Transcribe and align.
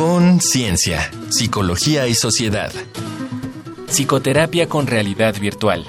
Conciencia, 0.00 1.10
psicología 1.28 2.08
y 2.08 2.14
sociedad. 2.14 2.72
Psicoterapia 3.86 4.66
con 4.66 4.86
realidad 4.86 5.38
virtual. 5.38 5.84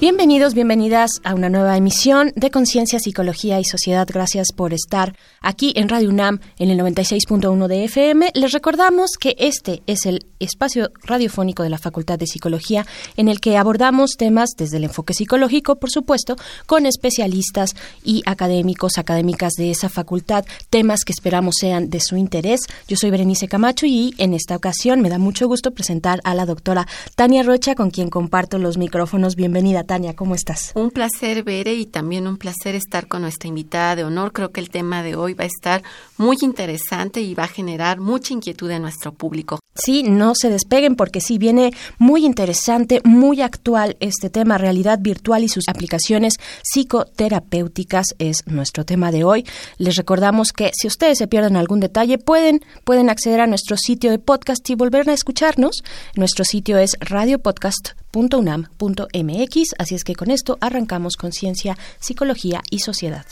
Bienvenidos, 0.00 0.54
bienvenidas 0.54 1.10
a 1.24 1.34
una 1.34 1.48
nueva 1.48 1.76
emisión 1.76 2.30
de 2.36 2.52
Conciencia, 2.52 3.00
Psicología 3.00 3.58
y 3.58 3.64
Sociedad. 3.64 4.06
Gracias 4.08 4.52
por 4.54 4.72
estar 4.72 5.16
aquí 5.40 5.72
en 5.74 5.88
Radio 5.88 6.10
UNAM 6.10 6.38
en 6.60 6.70
el 6.70 6.78
96.1 6.78 7.66
de 7.66 7.82
FM. 7.82 8.30
Les 8.34 8.52
recordamos 8.52 9.16
que 9.18 9.34
este 9.40 9.82
es 9.88 10.06
el 10.06 10.20
espacio 10.38 10.92
radiofónico 11.02 11.64
de 11.64 11.70
la 11.70 11.78
Facultad 11.78 12.16
de 12.16 12.28
Psicología 12.28 12.86
en 13.16 13.26
el 13.26 13.40
que 13.40 13.56
abordamos 13.56 14.12
temas 14.16 14.50
desde 14.56 14.76
el 14.76 14.84
enfoque 14.84 15.14
psicológico, 15.14 15.80
por 15.80 15.90
supuesto, 15.90 16.36
con 16.66 16.86
especialistas 16.86 17.74
y 18.04 18.22
académicos, 18.24 18.98
académicas 18.98 19.54
de 19.54 19.72
esa 19.72 19.88
facultad, 19.88 20.44
temas 20.70 21.04
que 21.04 21.12
esperamos 21.12 21.56
sean 21.58 21.90
de 21.90 21.98
su 21.98 22.16
interés. 22.16 22.60
Yo 22.86 22.96
soy 22.96 23.10
Berenice 23.10 23.48
Camacho 23.48 23.84
y 23.84 24.14
en 24.18 24.32
esta 24.32 24.54
ocasión 24.54 25.00
me 25.00 25.08
da 25.08 25.18
mucho 25.18 25.48
gusto 25.48 25.72
presentar 25.72 26.20
a 26.22 26.36
la 26.36 26.46
doctora 26.46 26.86
Tania 27.16 27.42
Rocha, 27.42 27.74
con 27.74 27.90
quien 27.90 28.10
comparto 28.10 28.58
los 28.58 28.78
micrófonos. 28.78 29.34
Bienvenida, 29.34 29.87
Tania, 29.88 30.14
¿cómo 30.14 30.34
estás? 30.34 30.72
Un 30.74 30.90
placer, 30.90 31.42
Bere, 31.42 31.72
y 31.72 31.86
también 31.86 32.26
un 32.26 32.36
placer 32.36 32.74
estar 32.74 33.08
con 33.08 33.22
nuestra 33.22 33.48
invitada 33.48 33.96
de 33.96 34.04
honor. 34.04 34.32
Creo 34.32 34.52
que 34.52 34.60
el 34.60 34.68
tema 34.68 35.02
de 35.02 35.16
hoy 35.16 35.32
va 35.32 35.44
a 35.44 35.46
estar 35.46 35.82
muy 36.18 36.36
interesante 36.42 37.22
y 37.22 37.34
va 37.34 37.44
a 37.44 37.48
generar 37.48 37.98
mucha 37.98 38.34
inquietud 38.34 38.70
en 38.70 38.82
nuestro 38.82 39.12
público. 39.12 39.58
Sí, 39.74 40.02
no 40.02 40.34
se 40.34 40.50
despeguen 40.50 40.94
porque 40.94 41.20
sí 41.20 41.38
viene 41.38 41.72
muy 41.98 42.26
interesante, 42.26 43.00
muy 43.04 43.40
actual 43.40 43.96
este 44.00 44.28
tema, 44.28 44.58
realidad 44.58 44.98
virtual 45.00 45.42
y 45.42 45.48
sus 45.48 45.68
aplicaciones 45.68 46.34
psicoterapéuticas 46.62 48.08
es 48.18 48.46
nuestro 48.46 48.84
tema 48.84 49.10
de 49.10 49.24
hoy. 49.24 49.46
Les 49.78 49.96
recordamos 49.96 50.52
que 50.52 50.70
si 50.74 50.86
ustedes 50.86 51.16
se 51.16 51.28
pierden 51.28 51.56
algún 51.56 51.80
detalle, 51.80 52.18
pueden, 52.18 52.60
pueden 52.84 53.08
acceder 53.08 53.40
a 53.40 53.46
nuestro 53.46 53.76
sitio 53.78 54.10
de 54.10 54.18
podcast 54.18 54.68
y 54.68 54.74
volver 54.74 55.08
a 55.08 55.14
escucharnos. 55.14 55.82
Nuestro 56.14 56.44
sitio 56.44 56.76
es 56.76 56.90
radiopodcast.unam.mx, 58.12 59.74
así 59.78 59.94
es 59.94 60.04
que 60.04 60.14
con 60.14 60.30
esto 60.30 60.58
arrancamos 60.60 61.16
conciencia, 61.16 61.76
psicología 62.00 62.62
y 62.70 62.80
sociedad. 62.80 63.26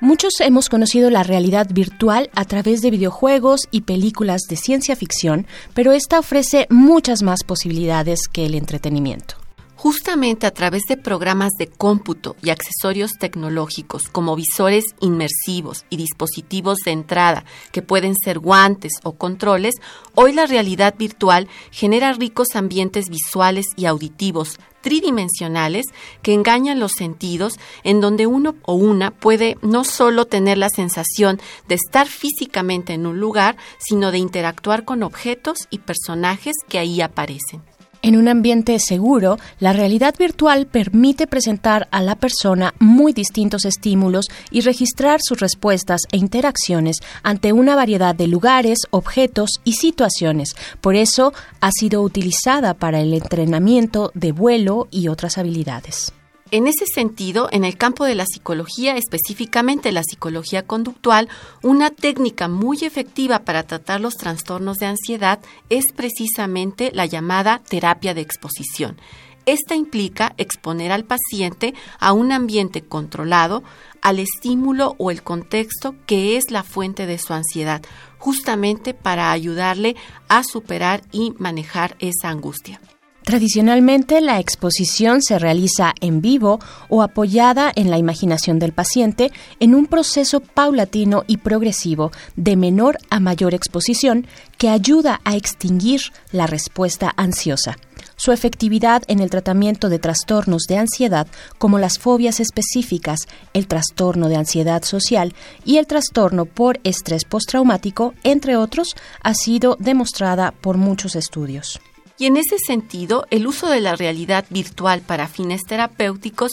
Muchos 0.00 0.32
hemos 0.40 0.68
conocido 0.68 1.10
la 1.10 1.22
realidad 1.22 1.68
virtual 1.72 2.28
a 2.34 2.44
través 2.44 2.80
de 2.80 2.90
videojuegos 2.90 3.68
y 3.70 3.82
películas 3.82 4.42
de 4.48 4.56
ciencia 4.56 4.96
ficción, 4.96 5.46
pero 5.74 5.92
esta 5.92 6.18
ofrece 6.18 6.66
muchas 6.70 7.22
más 7.22 7.44
posibilidades 7.44 8.26
que 8.26 8.44
el 8.44 8.56
entretenimiento. 8.56 9.41
Justamente 9.82 10.46
a 10.46 10.52
través 10.52 10.84
de 10.84 10.96
programas 10.96 11.50
de 11.58 11.66
cómputo 11.66 12.36
y 12.40 12.50
accesorios 12.50 13.14
tecnológicos 13.18 14.04
como 14.04 14.36
visores 14.36 14.84
inmersivos 15.00 15.86
y 15.90 15.96
dispositivos 15.96 16.78
de 16.84 16.92
entrada 16.92 17.44
que 17.72 17.82
pueden 17.82 18.14
ser 18.14 18.38
guantes 18.38 18.92
o 19.02 19.14
controles, 19.14 19.74
hoy 20.14 20.34
la 20.34 20.46
realidad 20.46 20.94
virtual 20.96 21.48
genera 21.72 22.12
ricos 22.12 22.54
ambientes 22.54 23.06
visuales 23.08 23.66
y 23.74 23.86
auditivos 23.86 24.60
tridimensionales 24.82 25.86
que 26.22 26.32
engañan 26.32 26.78
los 26.78 26.92
sentidos, 26.92 27.54
en 27.82 28.00
donde 28.00 28.28
uno 28.28 28.54
o 28.62 28.74
una 28.74 29.10
puede 29.10 29.56
no 29.62 29.82
solo 29.82 30.26
tener 30.26 30.58
la 30.58 30.68
sensación 30.68 31.40
de 31.66 31.74
estar 31.74 32.06
físicamente 32.06 32.92
en 32.92 33.04
un 33.04 33.18
lugar, 33.18 33.56
sino 33.78 34.12
de 34.12 34.18
interactuar 34.18 34.84
con 34.84 35.02
objetos 35.02 35.66
y 35.70 35.78
personajes 35.78 36.54
que 36.68 36.78
ahí 36.78 37.00
aparecen. 37.00 37.71
En 38.04 38.16
un 38.16 38.26
ambiente 38.26 38.76
seguro, 38.80 39.38
la 39.60 39.72
realidad 39.72 40.16
virtual 40.18 40.66
permite 40.66 41.28
presentar 41.28 41.86
a 41.92 42.02
la 42.02 42.16
persona 42.16 42.74
muy 42.80 43.12
distintos 43.12 43.64
estímulos 43.64 44.26
y 44.50 44.62
registrar 44.62 45.20
sus 45.22 45.38
respuestas 45.38 46.00
e 46.10 46.16
interacciones 46.16 46.96
ante 47.22 47.52
una 47.52 47.76
variedad 47.76 48.16
de 48.16 48.26
lugares, 48.26 48.80
objetos 48.90 49.50
y 49.62 49.74
situaciones. 49.74 50.56
Por 50.80 50.96
eso 50.96 51.32
ha 51.60 51.70
sido 51.70 52.02
utilizada 52.02 52.74
para 52.74 53.00
el 53.00 53.14
entrenamiento 53.14 54.10
de 54.14 54.32
vuelo 54.32 54.88
y 54.90 55.06
otras 55.06 55.38
habilidades. 55.38 56.12
En 56.52 56.66
ese 56.66 56.84
sentido, 56.84 57.48
en 57.50 57.64
el 57.64 57.78
campo 57.78 58.04
de 58.04 58.14
la 58.14 58.26
psicología, 58.26 58.98
específicamente 58.98 59.90
la 59.90 60.02
psicología 60.02 60.66
conductual, 60.66 61.30
una 61.62 61.88
técnica 61.88 62.46
muy 62.46 62.76
efectiva 62.82 63.38
para 63.38 63.62
tratar 63.62 64.02
los 64.02 64.18
trastornos 64.18 64.76
de 64.76 64.84
ansiedad 64.84 65.40
es 65.70 65.86
precisamente 65.96 66.90
la 66.92 67.06
llamada 67.06 67.62
terapia 67.66 68.12
de 68.12 68.20
exposición. 68.20 68.98
Esta 69.46 69.76
implica 69.76 70.34
exponer 70.36 70.92
al 70.92 71.04
paciente 71.04 71.72
a 71.98 72.12
un 72.12 72.32
ambiente 72.32 72.82
controlado, 72.82 73.62
al 74.02 74.18
estímulo 74.18 74.94
o 74.98 75.10
el 75.10 75.22
contexto 75.22 75.94
que 76.04 76.36
es 76.36 76.50
la 76.50 76.64
fuente 76.64 77.06
de 77.06 77.16
su 77.16 77.32
ansiedad, 77.32 77.80
justamente 78.18 78.92
para 78.92 79.32
ayudarle 79.32 79.96
a 80.28 80.44
superar 80.44 81.00
y 81.12 81.32
manejar 81.38 81.96
esa 81.98 82.28
angustia. 82.28 82.78
Tradicionalmente 83.24 84.20
la 84.20 84.40
exposición 84.40 85.22
se 85.22 85.38
realiza 85.38 85.94
en 86.00 86.20
vivo 86.20 86.58
o 86.88 87.02
apoyada 87.02 87.70
en 87.74 87.88
la 87.88 87.96
imaginación 87.96 88.58
del 88.58 88.72
paciente 88.72 89.30
en 89.60 89.76
un 89.76 89.86
proceso 89.86 90.40
paulatino 90.40 91.22
y 91.28 91.36
progresivo 91.36 92.10
de 92.34 92.56
menor 92.56 92.98
a 93.10 93.20
mayor 93.20 93.54
exposición 93.54 94.26
que 94.58 94.68
ayuda 94.68 95.20
a 95.24 95.36
extinguir 95.36 96.00
la 96.32 96.48
respuesta 96.48 97.12
ansiosa. 97.16 97.76
Su 98.16 98.32
efectividad 98.32 99.02
en 99.06 99.20
el 99.20 99.30
tratamiento 99.30 99.88
de 99.88 100.00
trastornos 100.00 100.62
de 100.68 100.78
ansiedad 100.78 101.28
como 101.58 101.78
las 101.78 101.98
fobias 101.98 102.40
específicas, 102.40 103.28
el 103.54 103.68
trastorno 103.68 104.28
de 104.28 104.36
ansiedad 104.36 104.82
social 104.82 105.32
y 105.64 105.76
el 105.76 105.86
trastorno 105.86 106.44
por 106.44 106.80
estrés 106.82 107.24
postraumático, 107.24 108.14
entre 108.24 108.56
otros, 108.56 108.96
ha 109.22 109.34
sido 109.34 109.76
demostrada 109.78 110.52
por 110.60 110.76
muchos 110.76 111.14
estudios. 111.14 111.80
Y 112.22 112.26
en 112.26 112.36
ese 112.36 112.56
sentido, 112.64 113.26
el 113.30 113.48
uso 113.48 113.68
de 113.68 113.80
la 113.80 113.96
realidad 113.96 114.44
virtual 114.48 115.00
para 115.00 115.26
fines 115.26 115.62
terapéuticos 115.62 116.52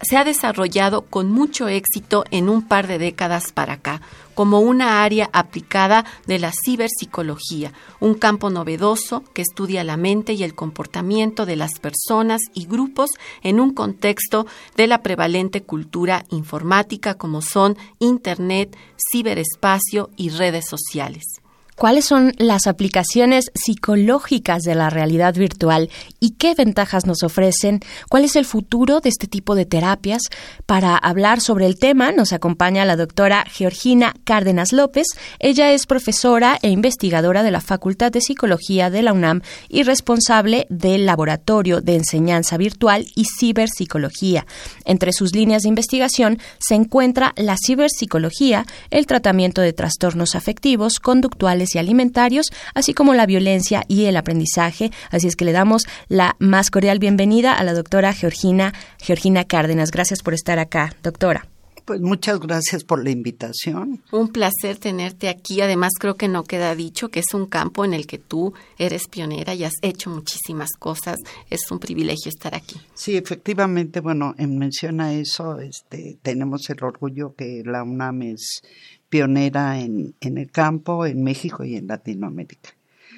se 0.00 0.16
ha 0.16 0.24
desarrollado 0.24 1.02
con 1.02 1.30
mucho 1.30 1.68
éxito 1.68 2.24
en 2.30 2.48
un 2.48 2.66
par 2.66 2.86
de 2.86 2.96
décadas 2.96 3.52
para 3.52 3.74
acá, 3.74 4.00
como 4.32 4.60
una 4.60 5.04
área 5.04 5.28
aplicada 5.34 6.06
de 6.26 6.38
la 6.38 6.52
ciberpsicología, 6.64 7.74
un 8.00 8.14
campo 8.14 8.48
novedoso 8.48 9.22
que 9.34 9.42
estudia 9.42 9.84
la 9.84 9.98
mente 9.98 10.32
y 10.32 10.42
el 10.42 10.54
comportamiento 10.54 11.44
de 11.44 11.56
las 11.56 11.78
personas 11.80 12.40
y 12.54 12.64
grupos 12.64 13.10
en 13.42 13.60
un 13.60 13.74
contexto 13.74 14.46
de 14.74 14.86
la 14.86 15.02
prevalente 15.02 15.60
cultura 15.60 16.24
informática 16.30 17.12
como 17.12 17.42
son 17.42 17.76
Internet, 17.98 18.74
ciberespacio 19.12 20.08
y 20.16 20.30
redes 20.30 20.66
sociales 20.66 21.42
cuáles 21.80 22.04
son 22.04 22.34
las 22.36 22.66
aplicaciones 22.66 23.50
psicológicas 23.54 24.64
de 24.64 24.74
la 24.74 24.90
realidad 24.90 25.32
virtual 25.32 25.88
y 26.20 26.32
qué 26.32 26.54
ventajas 26.54 27.06
nos 27.06 27.22
ofrecen, 27.22 27.80
cuál 28.10 28.24
es 28.24 28.36
el 28.36 28.44
futuro 28.44 29.00
de 29.00 29.08
este 29.08 29.26
tipo 29.26 29.54
de 29.54 29.64
terapias. 29.64 30.20
Para 30.66 30.94
hablar 30.98 31.40
sobre 31.40 31.64
el 31.64 31.78
tema 31.78 32.12
nos 32.12 32.34
acompaña 32.34 32.84
la 32.84 32.96
doctora 32.96 33.46
Georgina 33.50 34.14
Cárdenas 34.24 34.74
López. 34.74 35.06
Ella 35.38 35.72
es 35.72 35.86
profesora 35.86 36.58
e 36.60 36.68
investigadora 36.68 37.42
de 37.42 37.50
la 37.50 37.62
Facultad 37.62 38.12
de 38.12 38.20
Psicología 38.20 38.90
de 38.90 39.00
la 39.00 39.14
UNAM 39.14 39.40
y 39.70 39.82
responsable 39.82 40.66
del 40.68 41.06
Laboratorio 41.06 41.80
de 41.80 41.96
Enseñanza 41.96 42.58
Virtual 42.58 43.06
y 43.14 43.24
Ciberpsicología. 43.38 44.44
Entre 44.84 45.14
sus 45.14 45.34
líneas 45.34 45.62
de 45.62 45.70
investigación 45.70 46.40
se 46.58 46.74
encuentra 46.74 47.32
la 47.36 47.56
ciberpsicología, 47.56 48.66
el 48.90 49.06
tratamiento 49.06 49.62
de 49.62 49.72
trastornos 49.72 50.34
afectivos, 50.34 50.98
conductuales 50.98 51.69
y 51.74 51.78
alimentarios, 51.78 52.50
así 52.74 52.94
como 52.94 53.14
la 53.14 53.26
violencia 53.26 53.82
y 53.88 54.06
el 54.06 54.16
aprendizaje. 54.16 54.90
Así 55.10 55.26
es 55.26 55.36
que 55.36 55.44
le 55.44 55.52
damos 55.52 55.86
la 56.08 56.36
más 56.38 56.70
cordial 56.70 56.98
bienvenida 56.98 57.52
a 57.52 57.64
la 57.64 57.74
doctora 57.74 58.12
Georgina, 58.12 58.72
Georgina 58.98 59.44
Cárdenas. 59.44 59.90
Gracias 59.90 60.22
por 60.22 60.34
estar 60.34 60.58
acá, 60.58 60.94
doctora. 61.02 61.46
Pues 61.84 62.00
muchas 62.00 62.40
gracias 62.40 62.84
por 62.84 63.02
la 63.02 63.10
invitación. 63.10 64.02
Un 64.12 64.28
placer 64.28 64.78
tenerte 64.78 65.28
aquí. 65.28 65.60
Además, 65.60 65.92
creo 65.98 66.16
que 66.16 66.28
no 66.28 66.44
queda 66.44 66.74
dicho 66.74 67.08
que 67.08 67.20
es 67.20 67.34
un 67.34 67.46
campo 67.46 67.84
en 67.84 67.94
el 67.94 68.06
que 68.06 68.18
tú 68.18 68.54
eres 68.78 69.08
pionera 69.08 69.54
y 69.54 69.64
has 69.64 69.74
hecho 69.82 70.10
muchísimas 70.10 70.70
cosas. 70.78 71.16
Es 71.48 71.70
un 71.70 71.78
privilegio 71.78 72.28
estar 72.28 72.54
aquí. 72.54 72.80
Sí, 72.94 73.16
efectivamente, 73.16 74.00
bueno, 74.00 74.34
en 74.38 74.58
mención 74.58 75.00
a 75.00 75.14
eso, 75.14 75.58
este, 75.60 76.18
tenemos 76.22 76.68
el 76.70 76.82
orgullo 76.82 77.34
que 77.34 77.62
la 77.64 77.82
UNAM 77.82 78.22
es 78.22 78.62
pionera 79.08 79.80
en, 79.80 80.14
en 80.20 80.38
el 80.38 80.50
campo, 80.50 81.04
en 81.06 81.22
México 81.22 81.64
y 81.64 81.76
en 81.76 81.88
Latinoamérica. 81.88 82.70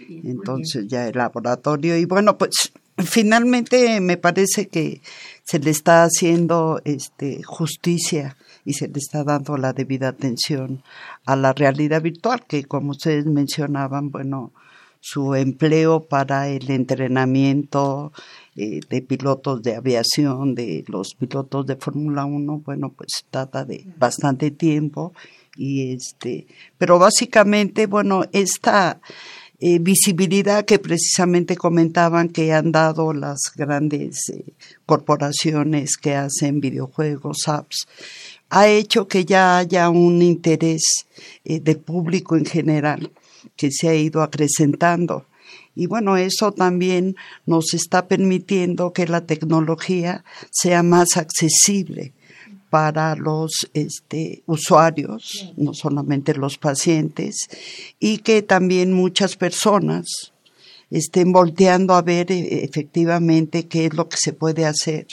Entonces 0.09 0.87
ya 0.89 1.07
el 1.07 1.17
laboratorio 1.17 1.97
y 1.97 2.05
bueno, 2.05 2.37
pues 2.37 2.73
finalmente 2.99 4.01
me 4.01 4.17
parece 4.17 4.69
que 4.69 5.01
se 5.45 5.59
le 5.59 5.71
está 5.71 6.05
haciendo 6.05 6.81
este 6.85 7.43
justicia 7.43 8.37
y 8.65 8.75
se 8.75 8.89
le 8.89 8.99
está 8.99 9.25
dando 9.25 9.57
la 9.57 9.73
debida 9.73 10.09
atención 10.09 10.83
a 11.27 11.37
la 11.37 11.53
realidad 11.53 12.03
virtual 12.03 12.45
que 12.47 12.65
como 12.65 12.93
ustedes 12.93 13.27
mencionaban, 13.27 14.11
bueno, 14.11 14.53
su 15.01 15.35
empleo 15.35 16.01
para 16.01 16.49
el 16.49 16.71
entrenamiento 16.71 18.13
eh, 18.55 18.81
de 18.89 19.03
pilotos 19.03 19.63
de 19.63 19.75
aviación, 19.75 20.55
de 20.55 20.85
los 20.87 21.15
pilotos 21.15 21.67
de 21.67 21.77
Fórmula 21.77 22.25
1, 22.25 22.59
bueno, 22.65 22.93
pues 22.97 23.25
data 23.31 23.65
de 23.65 23.85
bastante 23.99 24.53
tiempo 24.53 25.13
y 25.57 25.93
este, 25.93 26.47
pero 26.79 26.99
básicamente, 26.99 27.87
bueno, 27.87 28.25
esta 28.33 29.01
eh, 29.65 29.79
visibilidad 29.79 30.65
que 30.65 30.81
precisamente 30.81 31.57
comentaban 31.57 32.29
que 32.29 32.53
han 32.53 32.73
dado 32.73 33.13
las 33.13 33.53
grandes 33.55 34.29
eh, 34.31 34.55
corporaciones 34.87 35.97
que 35.97 36.17
hacen 36.17 36.61
videojuegos, 36.61 37.47
apps, 37.47 37.87
ha 38.55 38.69
hecho 38.69 39.09
que 39.09 39.25
ya 39.25 39.57
haya 39.57 39.89
un 39.89 40.21
interés 40.21 41.07
eh, 41.43 41.59
del 41.59 41.79
público 41.79 42.37
en 42.37 42.45
general 42.45 43.11
que 43.57 43.71
se 43.71 43.89
ha 43.89 43.95
ido 43.95 44.21
acrecentando. 44.21 45.25
Y 45.75 45.87
bueno, 45.87 46.19
eso 46.19 46.53
también 46.53 47.17
nos 47.47 47.73
está 47.73 48.09
permitiendo 48.09 48.93
que 48.93 49.07
la 49.07 49.23
tecnología 49.23 50.23
sea 50.51 50.83
más 50.83 51.17
accesible 51.17 52.13
para 52.69 53.17
los 53.17 53.71
este, 53.73 54.43
usuarios, 54.45 55.51
no 55.57 55.73
solamente 55.73 56.35
los 56.35 56.59
pacientes, 56.59 57.49
y 57.99 58.19
que 58.19 58.43
también 58.43 58.93
muchas 58.93 59.35
personas 59.37 60.33
estén 60.91 61.33
volteando 61.33 61.95
a 61.95 62.03
ver 62.03 62.31
eh, 62.31 62.65
efectivamente 62.65 63.67
qué 63.67 63.87
es 63.87 63.95
lo 63.95 64.11
que 64.11 64.19
se 64.19 64.35
puede 64.35 64.67
hacer, 64.67 65.07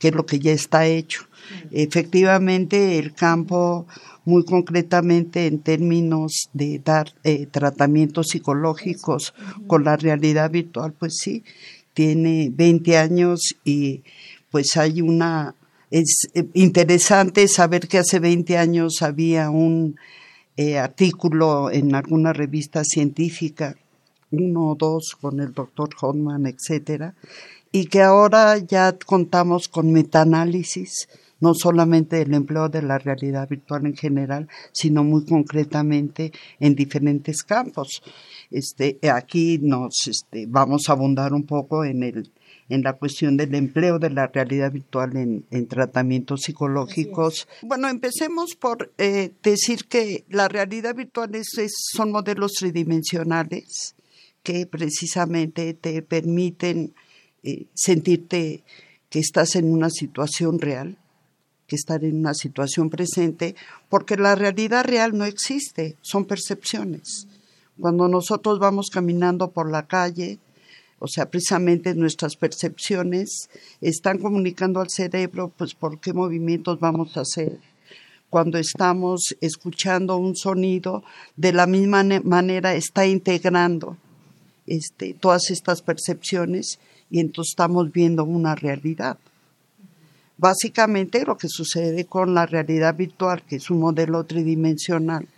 qué 0.00 0.08
es 0.08 0.14
lo 0.16 0.26
que 0.26 0.40
ya 0.40 0.50
está 0.50 0.86
hecho. 0.86 1.28
Efectivamente, 1.70 2.98
el 2.98 3.14
campo, 3.14 3.86
muy 4.24 4.44
concretamente 4.44 5.46
en 5.46 5.60
términos 5.60 6.48
de 6.52 6.78
dar 6.78 7.12
eh, 7.24 7.46
tratamientos 7.46 8.28
psicológicos 8.28 9.34
con 9.66 9.84
la 9.84 9.96
realidad 9.96 10.50
virtual, 10.50 10.92
pues 10.92 11.16
sí, 11.18 11.44
tiene 11.94 12.50
20 12.52 12.96
años 12.98 13.56
y 13.64 14.02
pues 14.50 14.76
hay 14.76 15.02
una 15.02 15.54
es 15.92 16.30
eh, 16.34 16.46
interesante 16.54 17.46
saber 17.48 17.86
que 17.86 17.98
hace 17.98 18.18
20 18.18 18.56
años 18.56 19.02
había 19.02 19.50
un 19.50 19.96
eh, 20.56 20.78
artículo 20.78 21.70
en 21.70 21.94
alguna 21.94 22.32
revista 22.32 22.82
científica, 22.82 23.76
uno 24.30 24.70
o 24.70 24.74
dos 24.74 25.16
con 25.20 25.40
el 25.40 25.52
doctor 25.52 25.90
Hodman, 26.00 26.46
etcétera, 26.46 27.14
y 27.70 27.86
que 27.86 28.02
ahora 28.02 28.56
ya 28.58 28.96
contamos 29.04 29.68
con 29.68 29.92
metaanálisis, 29.92 31.08
no 31.42 31.54
solamente 31.54 32.16
del 32.16 32.34
empleo 32.34 32.68
de 32.68 32.82
la 32.82 32.98
realidad 32.98 33.48
virtual 33.48 33.84
en 33.84 33.96
general, 33.96 34.48
sino 34.72 35.02
muy 35.04 35.26
concretamente 35.26 36.32
en 36.60 36.74
diferentes 36.74 37.42
campos. 37.42 38.02
Este, 38.50 38.98
aquí 39.12 39.58
nos 39.60 40.06
este, 40.06 40.46
vamos 40.46 40.88
a 40.88 40.92
abundar 40.92 41.34
un 41.34 41.44
poco 41.44 41.84
en 41.84 42.02
el 42.04 42.30
en 42.68 42.82
la 42.82 42.94
cuestión 42.94 43.36
del 43.36 43.54
empleo 43.54 43.98
de 43.98 44.08
la 44.08 44.28
realidad 44.28 44.72
virtual 44.72 45.16
en, 45.16 45.66
tratamientos 45.66 46.42
psicológicos. 46.42 47.46
Bueno, 47.60 47.88
empecemos 47.88 48.54
por 48.54 48.92
eh, 48.96 49.30
decir 49.42 49.84
que 49.86 50.24
la 50.30 50.48
realidad 50.48 50.94
virtual 50.94 51.34
es, 51.34 51.48
son 51.92 52.12
modelos 52.12 52.52
tridimensionales 52.52 53.94
que 54.42 54.66
precisamente 54.66 55.74
te 55.74 56.00
permiten 56.00 56.94
eh, 57.42 57.66
sentirte 57.74 58.64
que 59.10 59.18
estás 59.18 59.56
en 59.56 59.70
una 59.70 59.90
situación 59.90 60.58
real, 60.58 60.96
que 61.72 61.76
estar 61.76 62.04
en 62.04 62.18
una 62.18 62.34
situación 62.34 62.90
presente, 62.90 63.56
porque 63.88 64.16
la 64.16 64.34
realidad 64.34 64.84
real 64.84 65.16
no 65.16 65.24
existe, 65.24 65.96
son 66.02 66.26
percepciones. 66.26 67.26
Cuando 67.80 68.08
nosotros 68.08 68.58
vamos 68.58 68.90
caminando 68.90 69.52
por 69.52 69.70
la 69.70 69.86
calle, 69.86 70.38
o 70.98 71.08
sea, 71.08 71.30
precisamente 71.30 71.94
nuestras 71.94 72.36
percepciones 72.36 73.48
están 73.80 74.18
comunicando 74.18 74.80
al 74.80 74.90
cerebro, 74.90 75.50
pues, 75.56 75.72
por 75.72 75.98
qué 75.98 76.12
movimientos 76.12 76.78
vamos 76.78 77.16
a 77.16 77.22
hacer. 77.22 77.58
Cuando 78.28 78.58
estamos 78.58 79.34
escuchando 79.40 80.18
un 80.18 80.36
sonido, 80.36 81.02
de 81.36 81.54
la 81.54 81.66
misma 81.66 82.04
manera 82.22 82.74
está 82.74 83.06
integrando 83.06 83.96
este, 84.66 85.14
todas 85.14 85.50
estas 85.50 85.80
percepciones 85.80 86.78
y 87.10 87.20
entonces 87.20 87.52
estamos 87.52 87.90
viendo 87.92 88.24
una 88.24 88.54
realidad. 88.54 89.16
Básicamente 90.42 91.24
lo 91.24 91.36
que 91.36 91.46
sucede 91.48 92.06
con 92.06 92.34
la 92.34 92.46
realidad 92.46 92.96
virtual, 92.96 93.44
que 93.44 93.54
es 93.54 93.70
un 93.70 93.78
modelo 93.78 94.24
tridimensional, 94.24 95.28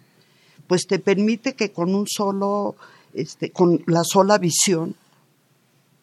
pues 0.66 0.86
te 0.86 0.98
permite 0.98 1.52
que 1.52 1.72
con 1.72 1.94
un 1.94 2.06
solo, 2.08 2.74
este, 3.12 3.50
con 3.50 3.84
la 3.86 4.02
sola 4.02 4.38
visión, 4.38 4.94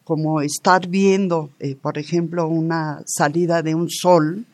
como 0.04 0.40
estar 0.40 0.86
viendo, 0.86 1.50
eh, 1.58 1.74
por 1.74 1.98
ejemplo, 1.98 2.46
una 2.46 3.02
salida 3.04 3.60
de 3.64 3.74
un 3.74 3.90
sol, 3.90 4.46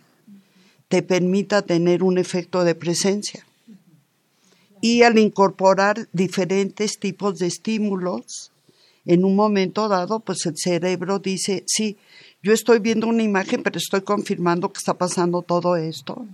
te 0.89 1.03
permita 1.03 1.61
tener 1.61 2.03
un 2.03 2.17
efecto 2.17 2.65
de 2.65 2.75
presencia. 2.75 3.45
Y 4.81 5.03
al 5.03 5.19
incorporar 5.19 6.09
diferentes 6.15 6.99
tipos 6.99 7.39
de 7.39 7.49
estímulos, 7.49 8.51
en 9.05 9.27
un 9.27 9.37
momento 9.37 9.89
dado, 9.89 10.21
pues 10.21 10.47
el 10.47 10.55
cerebro 10.57 11.19
dice, 11.19 11.65
sí, 11.67 11.99
yo 12.43 12.53
estoy 12.53 12.79
viendo 12.79 13.07
una 13.07 13.23
imagen, 13.23 13.63
pero 13.63 13.79
estoy 13.79 14.03
confirmando 14.03 14.73
que 14.73 14.79
está 14.79 14.95
pasando 14.95 15.43
todo 15.43 15.77
esto, 15.77 16.27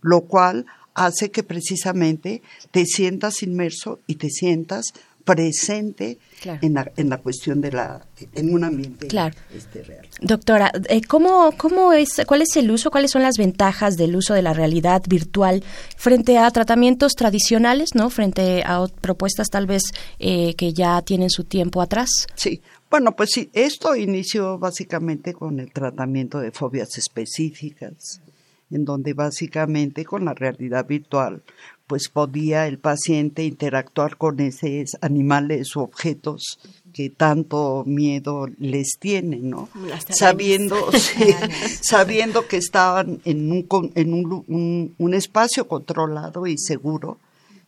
lo 0.00 0.22
cual 0.22 0.66
hace 0.94 1.30
que 1.30 1.42
precisamente 1.42 2.42
te 2.70 2.84
sientas 2.86 3.42
inmerso 3.42 4.00
y 4.06 4.16
te 4.16 4.30
sientas 4.30 4.92
presente 5.24 6.18
en, 6.44 6.74
la, 6.74 6.90
en, 6.96 7.10
la, 7.10 7.18
cuestión 7.18 7.60
de 7.60 7.70
la 7.72 8.06
en 8.32 8.52
un 8.52 8.64
ambiente 8.64 9.06
este, 9.54 9.82
real. 9.82 10.08
Doctora, 10.20 10.72
eh, 10.88 11.02
¿cómo, 11.02 11.52
¿cómo 11.56 11.92
es 11.92 12.22
cuál 12.26 12.42
es 12.42 12.56
el 12.56 12.70
uso, 12.70 12.90
cuáles 12.90 13.10
son 13.10 13.22
las 13.22 13.36
ventajas 13.36 13.96
del 13.96 14.16
uso 14.16 14.34
de 14.34 14.42
la 14.42 14.54
realidad 14.54 15.02
virtual 15.06 15.62
frente 15.96 16.38
a 16.38 16.50
tratamientos 16.50 17.12
tradicionales, 17.12 17.90
no, 17.94 18.10
frente 18.10 18.62
a 18.64 18.86
propuestas 19.00 19.48
tal 19.48 19.66
vez 19.66 19.82
eh, 20.18 20.54
que 20.54 20.72
ya 20.72 21.02
tienen 21.02 21.30
su 21.30 21.44
tiempo 21.44 21.82
atrás? 21.82 22.08
Sí, 22.34 22.62
bueno, 22.90 23.14
pues 23.14 23.30
sí, 23.32 23.50
esto 23.52 23.94
inició 23.96 24.58
básicamente 24.58 25.32
con 25.32 25.60
el 25.60 25.72
tratamiento 25.72 26.40
de 26.40 26.50
fobias 26.50 26.98
específicas, 26.98 28.20
en 28.70 28.84
donde 28.84 29.14
básicamente 29.14 30.04
con 30.04 30.24
la 30.24 30.34
realidad 30.34 30.86
virtual 30.86 31.42
pues 31.90 32.08
podía 32.08 32.68
el 32.68 32.78
paciente 32.78 33.42
interactuar 33.42 34.16
con 34.16 34.38
esos 34.38 34.96
animales 35.00 35.76
o 35.76 35.80
objetos 35.80 36.60
que 36.92 37.10
tanto 37.10 37.82
miedo 37.84 38.46
les 38.60 38.96
tienen, 39.00 39.50
¿no? 39.50 39.68
Sabiendo, 40.08 40.76
sabiendo 41.82 42.46
que 42.46 42.58
estaban 42.58 43.20
en, 43.24 43.50
un, 43.50 43.92
en 43.96 44.14
un, 44.14 44.94
un, 44.96 45.14
espacio 45.14 45.66
controlado 45.66 46.46
y 46.46 46.56
seguro, 46.58 47.18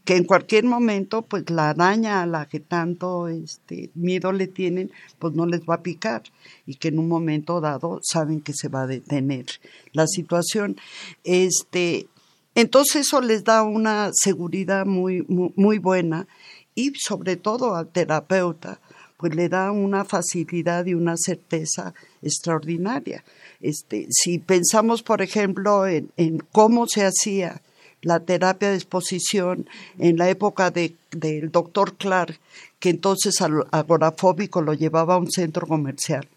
que 0.05 0.17
en 0.17 0.25
cualquier 0.25 0.65
momento, 0.65 1.23
pues 1.23 1.49
la 1.51 1.71
araña 1.71 2.23
a 2.23 2.27
la 2.27 2.47
que 2.47 2.59
tanto 2.61 3.29
este, 3.29 3.91
miedo 3.95 4.33
le 4.33 4.49
tienen, 4.49 4.91
pues 5.19 5.35
no 5.35 5.47
les 5.47 5.61
va 5.61 5.77
a 5.77 5.83
picar 5.83 6.23
y 6.67 6.75
que 6.75 6.89
en 6.89 6.99
un 6.99 7.09
momento 7.09 7.61
dado 7.61 8.01
saben 8.03 8.41
que 8.41 8.53
se 8.53 8.69
va 8.69 8.83
a 8.83 8.87
detener 8.87 9.47
la 9.93 10.07
situación. 10.07 10.77
Este, 11.23 12.09
entonces 12.55 13.07
eso 13.07 13.21
les 13.21 13.45
da 13.45 13.63
una 13.63 14.11
seguridad 14.13 14.87
muy, 14.87 15.25
muy, 15.29 15.79
buena 15.79 16.27
y 16.75 16.93
sobre 16.97 17.37
todo 17.37 17.77
al 17.77 17.89
terapeuta, 17.89 18.81
pues 19.17 19.37
le 19.37 19.49
da 19.49 19.71
una 19.71 20.05
facilidad 20.05 20.85
y 20.87 20.95
una 20.95 21.15
certeza 21.17 21.95
extraordinaria. 22.23 23.25
Este, 23.61 24.07
si 24.11 24.41
pensamos, 24.41 25.03
por 25.05 25.23
ejemplo, 25.23 25.87
en, 25.87 26.11
cómo 26.51 26.89
se 26.89 27.05
hacía 27.05 27.63
la 28.03 28.21
terapia 28.21 28.71
de 28.71 28.77
exposición 28.77 29.67
en 29.99 30.17
la 30.19 30.29
época 30.29 30.71
de, 30.71 30.95
del 31.13 31.51
doctor 31.51 31.95
Clark, 31.97 32.39
que 32.79 32.91
entonces 32.91 33.41
al 33.41 33.65
agorafóbico 33.71 34.61
lo 34.61 34.75
llevaba 34.75 35.15
a 35.15 35.19
un 35.19 35.31
centro 35.31 35.67
comercial. 35.67 36.29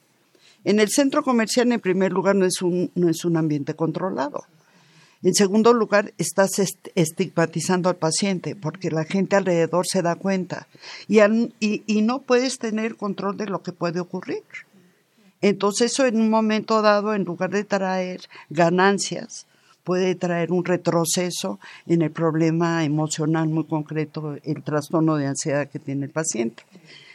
En 0.63 0.79
el 0.79 0.89
centro 0.89 1.23
comercial, 1.23 1.71
en 1.71 1.79
primer 1.79 2.11
lugar, 2.11 2.35
no 2.35 2.45
es 2.45 2.61
un, 2.61 2.91
no 2.95 3.09
es 3.09 3.25
un 3.25 3.37
ambiente 3.37 3.75
controlado. 3.75 4.45
En 5.23 5.33
segundo 5.33 5.73
lugar, 5.73 6.13
estás 6.19 6.51
estigmatizando 6.93 7.89
al 7.89 7.95
paciente 7.95 8.55
porque 8.55 8.91
la 8.91 9.05
gente 9.05 9.35
alrededor 9.35 9.87
se 9.87 10.03
da 10.03 10.15
cuenta 10.15 10.67
y, 11.07 11.19
y, 11.59 12.01
no 12.03 12.21
puedes 12.21 12.59
tener 12.59 12.95
control 12.95 13.37
de 13.37 13.47
lo 13.47 13.63
que 13.63 13.71
puede 13.71 13.99
ocurrir. 13.99 14.43
Entonces 15.41 15.91
eso 15.91 16.05
en 16.05 16.21
un 16.21 16.29
momento 16.29 16.81
dado, 16.83 17.15
en 17.15 17.23
lugar 17.23 17.49
de 17.49 17.63
traer 17.63 18.21
ganancias, 18.49 19.47
puede 19.85 20.15
traer 20.15 20.51
un 20.51 20.65
retroceso 20.65 21.59
en 21.85 22.01
el 22.01 22.11
problema 22.11 22.83
emocional 22.83 23.47
muy 23.47 23.65
concreto, 23.65 24.35
el 24.43 24.63
trastorno 24.63 25.15
de 25.15 25.27
ansiedad 25.27 25.69
que 25.69 25.79
tiene 25.79 26.05
el 26.05 26.11
paciente. 26.11 26.63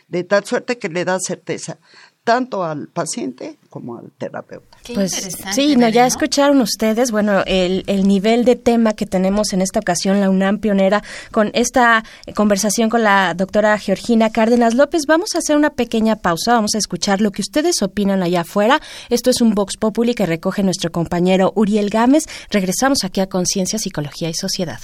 De 0.09 0.25
tal 0.25 0.45
suerte 0.45 0.79
que 0.79 0.89
le 0.89 1.05
da 1.05 1.19
certeza. 1.21 1.79
Tanto 2.25 2.65
al 2.65 2.89
paciente 2.89 3.57
como 3.71 3.97
al 3.97 4.11
terapeuta. 4.19 4.77
pues 4.95 5.13
sí, 5.53 5.77
no, 5.77 5.89
ya 5.89 6.07
escucharon 6.07 6.61
ustedes, 6.61 7.11
bueno, 7.11 7.43
el, 7.47 7.85
el 7.87 8.07
nivel 8.07 8.45
de 8.45 8.57
tema 8.57 8.93
que 8.93 9.07
tenemos 9.07 9.53
en 9.53 9.63
esta 9.63 9.81
ocasión, 9.81 10.21
la 10.21 10.29
UNAM 10.29 10.59
pionera, 10.59 11.03
con 11.31 11.51
esta 11.55 12.05
conversación 12.35 12.91
con 12.91 13.03
la 13.03 13.35
doctora 13.35 13.79
Georgina 13.79 14.31
Cárdenas 14.31 14.75
López. 14.75 15.03
Vamos 15.07 15.35
a 15.35 15.39
hacer 15.39 15.57
una 15.57 15.71
pequeña 15.71 16.17
pausa, 16.17 16.55
vamos 16.55 16.75
a 16.75 16.79
escuchar 16.79 17.21
lo 17.21 17.31
que 17.31 17.43
ustedes 17.43 17.83
opinan 17.83 18.23
allá 18.23 18.43
afuera. 18.43 18.81
Esto 19.09 19.31
es 19.31 19.41
un 19.41 19.55
Vox 19.55 19.77
Populi 19.77 20.15
que 20.15 20.27
recoge 20.27 20.63
nuestro 20.63 20.93
compañero 20.93 21.53
Uriel 21.55 21.91
Gámez. 21.91 22.25
Regresamos 22.51 23.05
aquí 23.05 23.21
a 23.21 23.29
Conciencia, 23.29 23.79
Psicología 23.79 24.29
y 24.29 24.35
Sociedad. 24.35 24.81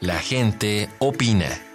La 0.00 0.18
gente 0.18 0.88
opina. 0.98 1.69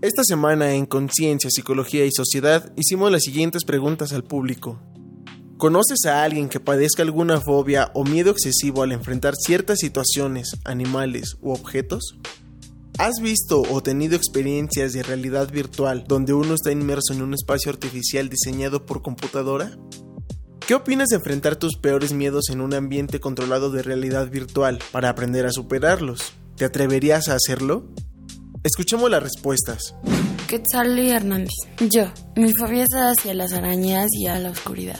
Esta 0.00 0.22
semana 0.22 0.74
en 0.74 0.86
Conciencia, 0.86 1.50
Psicología 1.50 2.06
y 2.06 2.12
Sociedad 2.12 2.72
hicimos 2.76 3.10
las 3.10 3.24
siguientes 3.24 3.64
preguntas 3.64 4.12
al 4.12 4.22
público. 4.22 4.80
¿Conoces 5.56 6.06
a 6.06 6.22
alguien 6.22 6.48
que 6.48 6.60
padezca 6.60 7.02
alguna 7.02 7.40
fobia 7.40 7.90
o 7.94 8.04
miedo 8.04 8.30
excesivo 8.30 8.84
al 8.84 8.92
enfrentar 8.92 9.34
ciertas 9.34 9.80
situaciones, 9.80 10.52
animales 10.64 11.36
u 11.40 11.50
objetos? 11.50 12.16
¿Has 12.96 13.20
visto 13.20 13.62
o 13.62 13.82
tenido 13.82 14.14
experiencias 14.14 14.92
de 14.92 15.02
realidad 15.02 15.50
virtual 15.50 16.04
donde 16.06 16.32
uno 16.32 16.54
está 16.54 16.70
inmerso 16.70 17.12
en 17.12 17.22
un 17.22 17.34
espacio 17.34 17.72
artificial 17.72 18.28
diseñado 18.28 18.86
por 18.86 19.02
computadora? 19.02 19.76
¿Qué 20.64 20.76
opinas 20.76 21.08
de 21.08 21.16
enfrentar 21.16 21.56
tus 21.56 21.76
peores 21.76 22.12
miedos 22.12 22.50
en 22.50 22.60
un 22.60 22.72
ambiente 22.72 23.18
controlado 23.18 23.72
de 23.72 23.82
realidad 23.82 24.30
virtual 24.30 24.78
para 24.92 25.08
aprender 25.08 25.44
a 25.44 25.50
superarlos? 25.50 26.34
¿Te 26.54 26.64
atreverías 26.64 27.26
a 27.26 27.34
hacerlo? 27.34 27.88
Escuchemos 28.64 29.10
las 29.10 29.22
respuestas. 29.22 29.94
Quetzali 30.48 31.10
Hernández. 31.10 31.52
Yo. 31.90 32.06
Mi 32.36 32.52
fobia 32.58 32.84
es 32.84 32.90
hacia 32.94 33.34
las 33.34 33.52
arañas 33.52 34.08
y 34.12 34.26
a 34.26 34.38
la 34.38 34.50
oscuridad. 34.50 34.98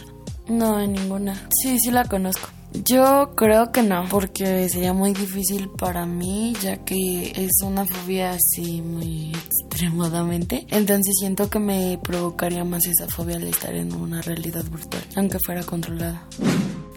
No, 0.48 0.84
ninguna. 0.86 1.48
Sí, 1.62 1.78
sí 1.78 1.90
la 1.90 2.04
conozco. 2.04 2.48
Yo 2.84 3.32
creo 3.34 3.72
que 3.72 3.82
no, 3.82 4.06
porque 4.10 4.68
sería 4.68 4.92
muy 4.92 5.12
difícil 5.12 5.70
para 5.70 6.04
mí, 6.04 6.54
ya 6.62 6.84
que 6.84 7.32
es 7.34 7.62
una 7.64 7.86
fobia 7.86 8.32
así 8.32 8.82
muy 8.82 9.32
extremadamente. 9.32 10.66
Entonces 10.68 11.14
siento 11.18 11.48
que 11.48 11.58
me 11.58 11.98
provocaría 12.02 12.64
más 12.64 12.86
esa 12.86 13.06
fobia 13.08 13.36
al 13.36 13.44
estar 13.44 13.74
en 13.74 13.94
una 13.94 14.20
realidad 14.20 14.64
virtual, 14.64 15.02
aunque 15.16 15.38
fuera 15.44 15.64
controlada. 15.64 16.26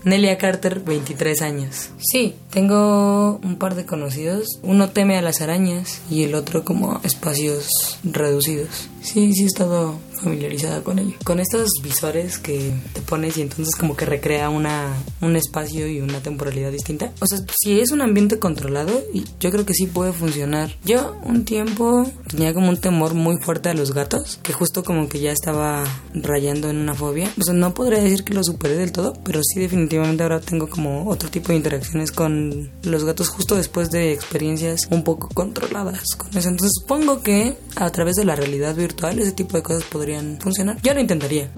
Nelia 0.03 0.37
Carter, 0.37 0.79
23 0.79 1.41
años. 1.41 1.89
Sí, 1.99 2.35
tengo 2.49 3.39
un 3.43 3.57
par 3.57 3.75
de 3.75 3.85
conocidos. 3.85 4.59
Uno 4.63 4.89
teme 4.89 5.17
a 5.17 5.21
las 5.21 5.41
arañas 5.41 6.01
y 6.09 6.23
el 6.23 6.35
otro 6.35 6.63
como 6.63 6.99
espacios 7.03 7.99
reducidos. 8.03 8.89
Sí, 9.01 9.33
sí 9.33 9.43
he 9.43 9.47
estado 9.47 9.99
familiarizada 10.21 10.83
con 10.83 10.99
ello. 10.99 11.15
Con 11.23 11.39
estos 11.39 11.69
visores 11.83 12.37
que 12.37 12.73
te 12.93 13.01
pones 13.01 13.37
y 13.37 13.41
entonces 13.41 13.75
como 13.75 13.95
que 13.95 14.05
recrea 14.05 14.49
una, 14.49 14.93
un 15.21 15.35
espacio 15.35 15.87
y 15.87 16.01
una 16.01 16.19
temporalidad 16.21 16.71
distinta. 16.71 17.11
O 17.19 17.27
sea, 17.27 17.39
si 17.61 17.79
es 17.79 17.91
un 17.91 18.01
ambiente 18.01 18.39
controlado, 18.39 19.03
yo 19.39 19.51
creo 19.51 19.65
que 19.65 19.73
sí 19.73 19.87
puede 19.87 20.13
funcionar. 20.13 20.75
Yo 20.85 21.17
un 21.23 21.45
tiempo 21.45 22.09
tenía 22.27 22.53
como 22.53 22.69
un 22.69 22.77
temor 22.77 23.13
muy 23.13 23.37
fuerte 23.41 23.69
a 23.69 23.73
los 23.73 23.93
gatos, 23.93 24.39
que 24.43 24.53
justo 24.53 24.83
como 24.83 25.09
que 25.09 25.19
ya 25.19 25.31
estaba 25.31 25.83
rayando 26.13 26.69
en 26.69 26.77
una 26.77 26.93
fobia. 26.93 27.31
O 27.39 27.43
sea, 27.43 27.53
no 27.53 27.73
podría 27.73 27.99
decir 27.99 28.23
que 28.23 28.33
lo 28.33 28.43
superé 28.43 28.75
del 28.75 28.91
todo, 28.91 29.13
pero 29.23 29.41
sí 29.43 29.59
definitivamente 29.59 30.23
ahora 30.23 30.39
tengo 30.39 30.69
como 30.69 31.09
otro 31.09 31.29
tipo 31.29 31.49
de 31.49 31.55
interacciones 31.55 32.11
con 32.11 32.69
los 32.83 33.03
gatos 33.03 33.29
justo 33.29 33.55
después 33.55 33.91
de 33.91 34.13
experiencias 34.13 34.87
un 34.89 35.03
poco 35.03 35.29
controladas 35.33 36.15
con 36.15 36.29
eso. 36.29 36.49
Entonces 36.49 36.71
supongo 36.81 37.21
que 37.21 37.57
a 37.75 37.89
través 37.91 38.15
de 38.15 38.25
la 38.25 38.35
realidad 38.35 38.75
virtual 38.75 39.19
ese 39.19 39.31
tipo 39.31 39.57
de 39.57 39.63
cosas 39.63 39.83
podrían 40.11 40.39
funcionar. 40.39 40.81
Yo 40.81 40.93
lo 40.93 40.99
intentaría. 40.99 41.51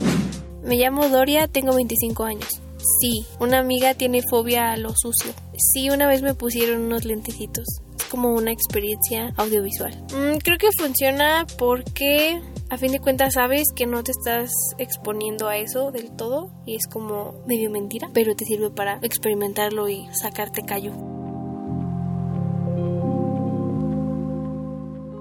Me 0.63 0.75
llamo 0.77 1.09
Doria, 1.09 1.47
tengo 1.47 1.73
25 1.75 2.23
años. 2.23 2.61
Sí, 2.99 3.25
una 3.39 3.59
amiga 3.59 3.93
tiene 3.93 4.21
fobia 4.29 4.71
a 4.71 4.77
lo 4.77 4.89
sucio. 4.89 5.31
Sí, 5.57 5.89
una 5.89 6.07
vez 6.07 6.21
me 6.21 6.33
pusieron 6.33 6.81
unos 6.81 7.05
lentecitos. 7.05 7.65
Es 7.97 8.05
como 8.05 8.33
una 8.33 8.51
experiencia 8.51 9.33
audiovisual. 9.37 9.93
Mm, 10.13 10.37
creo 10.37 10.57
que 10.57 10.67
funciona 10.77 11.45
porque 11.57 12.41
a 12.69 12.77
fin 12.77 12.91
de 12.91 12.99
cuentas 12.99 13.33
sabes 13.33 13.63
que 13.75 13.85
no 13.85 14.03
te 14.03 14.11
estás 14.11 14.51
exponiendo 14.77 15.47
a 15.47 15.57
eso 15.57 15.91
del 15.91 16.11
todo 16.11 16.51
y 16.65 16.75
es 16.75 16.87
como 16.87 17.33
medio 17.47 17.69
mentira, 17.69 18.09
pero 18.13 18.35
te 18.35 18.45
sirve 18.45 18.69
para 18.69 18.99
experimentarlo 19.01 19.89
y 19.89 20.07
sacarte 20.13 20.63
callo. 20.63 20.91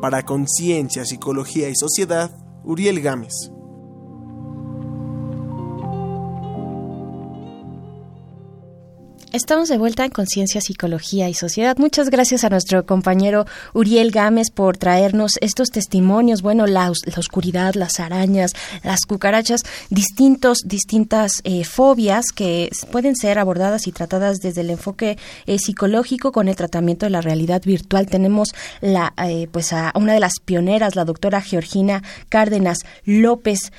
Para 0.00 0.24
Conciencia, 0.24 1.04
Psicología 1.04 1.68
y 1.68 1.76
Sociedad, 1.76 2.41
Uriel 2.64 3.00
Gámez. 3.00 3.50
Estamos 9.32 9.70
de 9.70 9.78
vuelta 9.78 10.04
en 10.04 10.10
Conciencia, 10.10 10.60
Psicología 10.60 11.30
y 11.30 11.32
Sociedad. 11.32 11.78
Muchas 11.78 12.10
gracias 12.10 12.44
a 12.44 12.50
nuestro 12.50 12.84
compañero 12.84 13.46
Uriel 13.72 14.10
Gámez 14.10 14.50
por 14.50 14.76
traernos 14.76 15.38
estos 15.40 15.70
testimonios. 15.70 16.42
Bueno, 16.42 16.66
la, 16.66 16.90
oscuridad, 16.90 17.72
las 17.72 17.98
arañas, 17.98 18.52
las 18.82 19.06
cucarachas, 19.06 19.62
distintos, 19.88 20.58
distintas 20.66 21.40
eh, 21.44 21.64
fobias 21.64 22.26
que 22.30 22.70
pueden 22.90 23.16
ser 23.16 23.38
abordadas 23.38 23.86
y 23.86 23.92
tratadas 23.92 24.40
desde 24.40 24.60
el 24.60 24.68
enfoque 24.68 25.16
eh, 25.46 25.58
psicológico 25.58 26.30
con 26.30 26.48
el 26.48 26.56
tratamiento 26.56 27.06
de 27.06 27.10
la 27.10 27.22
realidad 27.22 27.62
virtual. 27.64 28.08
Tenemos 28.08 28.50
la, 28.82 29.14
eh, 29.16 29.48
pues 29.50 29.72
a 29.72 29.92
una 29.94 30.12
de 30.12 30.20
las 30.20 30.40
pioneras, 30.44 30.94
la 30.94 31.06
doctora 31.06 31.40
Georgina 31.40 32.02
Cárdenas 32.28 32.80
López, 33.06 33.72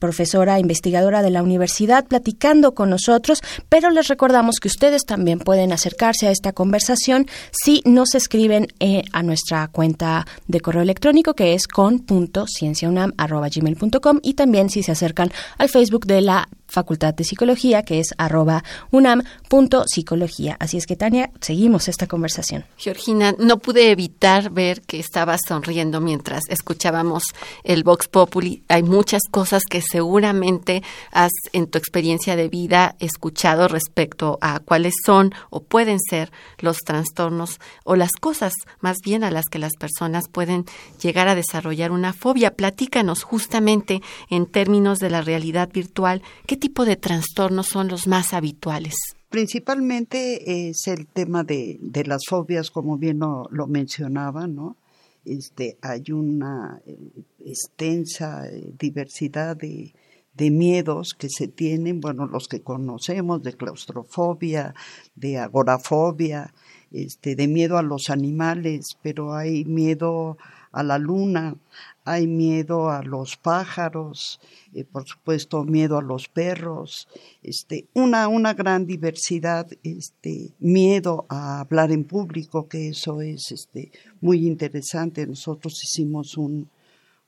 profesora 0.00 0.58
investigadora 0.58 1.22
de 1.22 1.30
la 1.30 1.44
universidad, 1.44 2.06
platicando 2.06 2.74
con 2.74 2.90
nosotros, 2.90 3.38
pero 3.68 3.90
les 3.90 4.08
recordamos 4.08 4.56
que 4.64 4.68
ustedes 4.68 5.04
también 5.04 5.38
pueden 5.40 5.72
acercarse 5.72 6.26
a 6.26 6.30
esta 6.30 6.52
conversación 6.52 7.26
si 7.52 7.82
nos 7.84 8.14
escriben 8.14 8.68
eh, 8.80 9.02
a 9.12 9.22
nuestra 9.22 9.68
cuenta 9.68 10.26
de 10.48 10.60
correo 10.60 10.80
electrónico 10.80 11.34
que 11.34 11.52
es 11.52 11.68
con.cienciaunam.gmail.com 11.68 14.20
y 14.22 14.32
también 14.32 14.70
si 14.70 14.82
se 14.82 14.92
acercan 14.92 15.30
al 15.58 15.68
Facebook 15.68 16.06
de 16.06 16.22
la 16.22 16.48
Facultad 16.66 17.14
de 17.14 17.24
Psicología, 17.24 17.82
que 17.82 18.00
es 18.00 18.14
arroba 18.18 18.64
unam.psicología. 18.90 20.56
Así 20.58 20.76
es 20.76 20.86
que, 20.86 20.96
Tania, 20.96 21.30
seguimos 21.40 21.88
esta 21.88 22.06
conversación. 22.06 22.64
Georgina, 22.76 23.34
no 23.38 23.58
pude 23.58 23.90
evitar 23.90 24.50
ver 24.50 24.82
que 24.82 24.98
estabas 24.98 25.40
sonriendo 25.46 26.00
mientras 26.00 26.42
escuchábamos 26.48 27.24
el 27.62 27.84
Vox 27.84 28.08
Populi. 28.08 28.64
Hay 28.68 28.82
muchas 28.82 29.22
cosas 29.30 29.64
que 29.64 29.82
seguramente 29.82 30.82
has, 31.12 31.32
en 31.52 31.66
tu 31.66 31.78
experiencia 31.78 32.36
de 32.36 32.48
vida, 32.48 32.96
escuchado 32.98 33.68
respecto 33.68 34.38
a 34.40 34.60
cuáles 34.60 34.94
son 35.04 35.32
o 35.50 35.62
pueden 35.62 35.98
ser 36.00 36.32
los 36.58 36.78
trastornos 36.78 37.60
o 37.84 37.96
las 37.96 38.12
cosas 38.12 38.52
más 38.80 38.98
bien 39.04 39.24
a 39.24 39.30
las 39.30 39.46
que 39.46 39.58
las 39.58 39.74
personas 39.78 40.28
pueden 40.28 40.64
llegar 41.00 41.28
a 41.28 41.34
desarrollar 41.34 41.92
una 41.92 42.12
fobia. 42.12 42.54
Platícanos 42.54 43.22
justamente 43.22 44.02
en 44.30 44.46
términos 44.46 44.98
de 44.98 45.10
la 45.10 45.20
realidad 45.20 45.68
virtual, 45.72 46.22
¿qué 46.46 46.53
tipo 46.56 46.84
de 46.84 46.96
trastornos 46.96 47.66
son 47.66 47.88
los 47.88 48.06
más 48.06 48.32
habituales? 48.32 48.94
Principalmente 49.28 50.68
es 50.68 50.86
el 50.86 51.06
tema 51.06 51.44
de, 51.44 51.78
las 52.06 52.22
fobias, 52.28 52.70
como 52.70 52.98
bien 52.98 53.18
lo, 53.18 53.66
mencionaba, 53.66 54.46
¿no? 54.46 54.76
Este, 55.24 55.78
hay 55.80 56.12
una 56.12 56.80
eh, 56.86 56.98
extensa 57.40 58.46
eh, 58.46 58.74
diversidad 58.78 59.56
de, 59.56 59.94
de 60.34 60.50
miedos 60.50 61.14
que 61.16 61.28
se 61.30 61.48
tienen, 61.48 62.00
bueno, 62.00 62.26
los 62.26 62.48
que 62.48 62.60
conocemos, 62.60 63.42
de 63.42 63.54
claustrofobia, 63.54 64.74
de 65.14 65.38
agorafobia, 65.38 66.52
este, 66.90 67.36
de 67.36 67.48
miedo 67.48 67.78
a 67.78 67.82
los 67.82 68.10
animales, 68.10 68.96
pero 69.02 69.34
hay 69.34 69.64
miedo 69.64 70.36
a 70.72 70.82
la 70.82 70.98
luna, 70.98 71.56
hay 72.04 72.26
miedo 72.26 72.90
a 72.90 73.02
los 73.02 73.36
pájaros, 73.36 74.38
eh, 74.74 74.84
por 74.84 75.06
supuesto 75.06 75.64
miedo 75.64 75.96
a 75.96 76.02
los 76.02 76.28
perros, 76.28 77.08
este, 77.42 77.86
una, 77.94 78.28
una 78.28 78.52
gran 78.52 78.86
diversidad, 78.86 79.66
este, 79.82 80.52
miedo 80.58 81.24
a 81.30 81.60
hablar 81.60 81.92
en 81.92 82.04
público, 82.04 82.68
que 82.68 82.88
eso 82.88 83.22
es 83.22 83.50
este, 83.50 83.90
muy 84.20 84.46
interesante. 84.46 85.26
Nosotros 85.26 85.80
hicimos 85.82 86.36
un, 86.36 86.68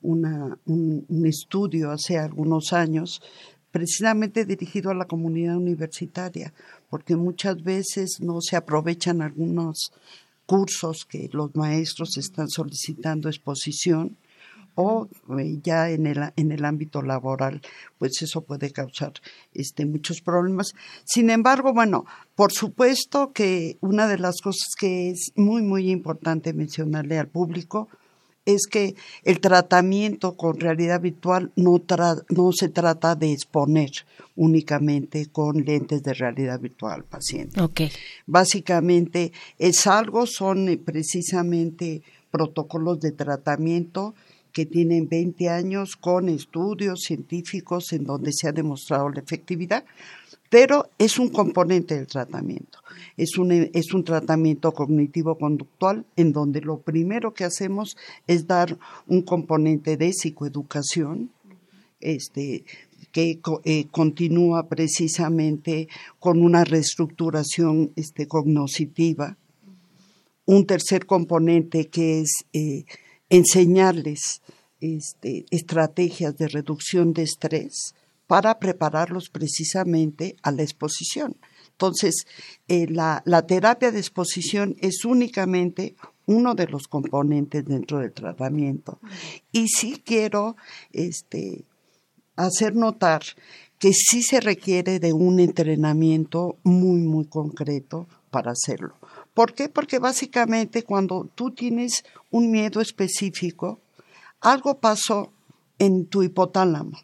un, 0.01 1.25
estudio 1.25 1.91
hace 1.91 2.19
algunos 2.19 2.71
años 2.71 3.21
precisamente 3.71 4.45
dirigido 4.45 4.91
a 4.91 4.95
la 4.95 5.05
comunidad 5.05 5.57
universitaria, 5.57 6.53
porque 6.89 7.15
muchas 7.15 7.61
veces 7.63 8.19
no 8.21 8.41
se 8.41 8.55
aprovechan 8.55 9.21
algunos 9.21 9.91
cursos 10.45 11.05
que 11.05 11.29
los 11.33 11.55
maestros 11.55 12.17
están 12.17 12.47
solicitando 12.47 13.27
exposición 13.27 14.15
o 14.79 15.09
eh, 15.39 15.59
ya 15.63 15.89
en 15.89 16.05
el, 16.05 16.31
en 16.35 16.51
el 16.51 16.63
ámbito 16.63 17.01
laboral, 17.01 17.61
pues 17.97 18.21
eso 18.21 18.41
puede 18.41 18.71
causar 18.71 19.11
este, 19.51 19.87
muchos 19.87 20.21
problemas. 20.21 20.73
Sin 21.03 21.31
embargo, 21.31 21.73
bueno, 21.73 22.05
por 22.35 22.51
supuesto 22.51 23.31
que 23.33 23.77
una 23.81 24.07
de 24.07 24.19
las 24.19 24.39
cosas 24.39 24.75
que 24.79 25.09
es 25.09 25.31
muy, 25.35 25.63
muy 25.63 25.89
importante 25.89 26.53
mencionarle 26.53 27.17
al 27.17 27.27
público 27.27 27.89
es 28.45 28.67
que 28.67 28.95
el 29.23 29.39
tratamiento 29.39 30.37
con 30.37 30.59
realidad 30.59 31.01
virtual 31.01 31.51
no, 31.55 31.81
no 32.29 32.51
se 32.53 32.69
trata 32.69 33.15
de 33.15 33.31
exponer 33.31 33.89
únicamente 34.35 35.25
con 35.31 35.65
lentes 35.65 36.03
de 36.03 36.13
realidad 36.13 36.59
virtual 36.59 36.93
al 36.93 37.03
paciente. 37.03 37.59
Okay. 37.59 37.89
Básicamente 38.27 39.31
es 39.57 39.87
algo, 39.87 40.27
son 40.27 40.69
eh, 40.69 40.77
precisamente 40.77 42.03
protocolos 42.29 42.99
de 42.99 43.11
tratamiento 43.11 44.13
que 44.51 44.65
tienen 44.65 45.07
20 45.07 45.49
años 45.49 45.95
con 45.95 46.29
estudios 46.29 47.01
científicos 47.01 47.93
en 47.93 48.03
donde 48.03 48.31
se 48.33 48.47
ha 48.47 48.51
demostrado 48.51 49.09
la 49.09 49.19
efectividad, 49.19 49.85
pero 50.49 50.89
es 50.97 51.19
un 51.19 51.29
componente 51.29 51.95
del 51.95 52.07
tratamiento. 52.07 52.79
Es 53.17 53.37
un, 53.37 53.51
es 53.51 53.93
un 53.93 54.03
tratamiento 54.03 54.71
cognitivo-conductual 54.73 56.05
en 56.15 56.31
donde 56.31 56.61
lo 56.61 56.81
primero 56.81 57.33
que 57.33 57.43
hacemos 57.43 57.97
es 58.27 58.47
dar 58.47 58.77
un 59.07 59.21
componente 59.21 59.97
de 59.97 60.11
psicoeducación, 60.13 61.31
este, 61.99 62.63
que 63.11 63.39
eh, 63.65 63.87
continúa 63.89 64.67
precisamente 64.67 65.87
con 66.19 66.41
una 66.41 66.63
reestructuración 66.63 67.91
este, 67.95 68.27
cognoscitiva. 68.27 69.37
Un 70.45 70.65
tercer 70.65 71.05
componente 71.05 71.87
que 71.87 72.21
es 72.21 72.45
eh, 72.53 72.85
enseñarles 73.29 74.41
este, 74.79 75.45
estrategias 75.49 76.37
de 76.37 76.47
reducción 76.47 77.13
de 77.13 77.23
estrés, 77.23 77.93
para 78.27 78.59
prepararlos 78.59 79.29
precisamente 79.29 80.35
a 80.43 80.51
la 80.51 80.61
exposición. 80.61 81.37
Entonces, 81.71 82.27
eh, 82.67 82.87
la, 82.89 83.23
terapia 83.47 83.91
de 83.91 83.99
exposición 83.99 84.75
es 84.79 85.05
únicamente 85.05 85.95
uno 86.25 86.53
de 86.53 86.67
los 86.67 86.87
componentes 86.87 87.65
dentro 87.65 87.99
del 87.99 88.11
tratamiento. 88.11 88.99
Y 89.51 89.69
sí 89.69 90.01
quiero 90.03 90.57
este, 90.91 91.63
hacer 92.35 92.75
notar 92.75 93.21
que 93.79 93.93
sí 93.93 94.23
se 94.23 94.41
requiere 94.41 94.99
de 94.99 95.13
un 95.13 95.39
entrenamiento 95.39 96.57
muy, 96.63 97.01
muy 97.01 97.25
concreto 97.25 98.07
para 98.31 98.51
hacerlo. 98.51 98.95
¿Por 99.37 99.53
qué? 99.53 99.69
Porque 99.69 99.99
básicamente 99.99 100.81
cuando 100.81 101.29
tú 101.35 101.51
tienes 101.51 102.03
un 102.31 102.49
miedo 102.49 102.81
específico, 102.81 103.79
algo 104.41 104.79
pasó 104.79 105.31
en 105.77 106.07
tu 106.07 106.23
hipotálamo 106.23 106.97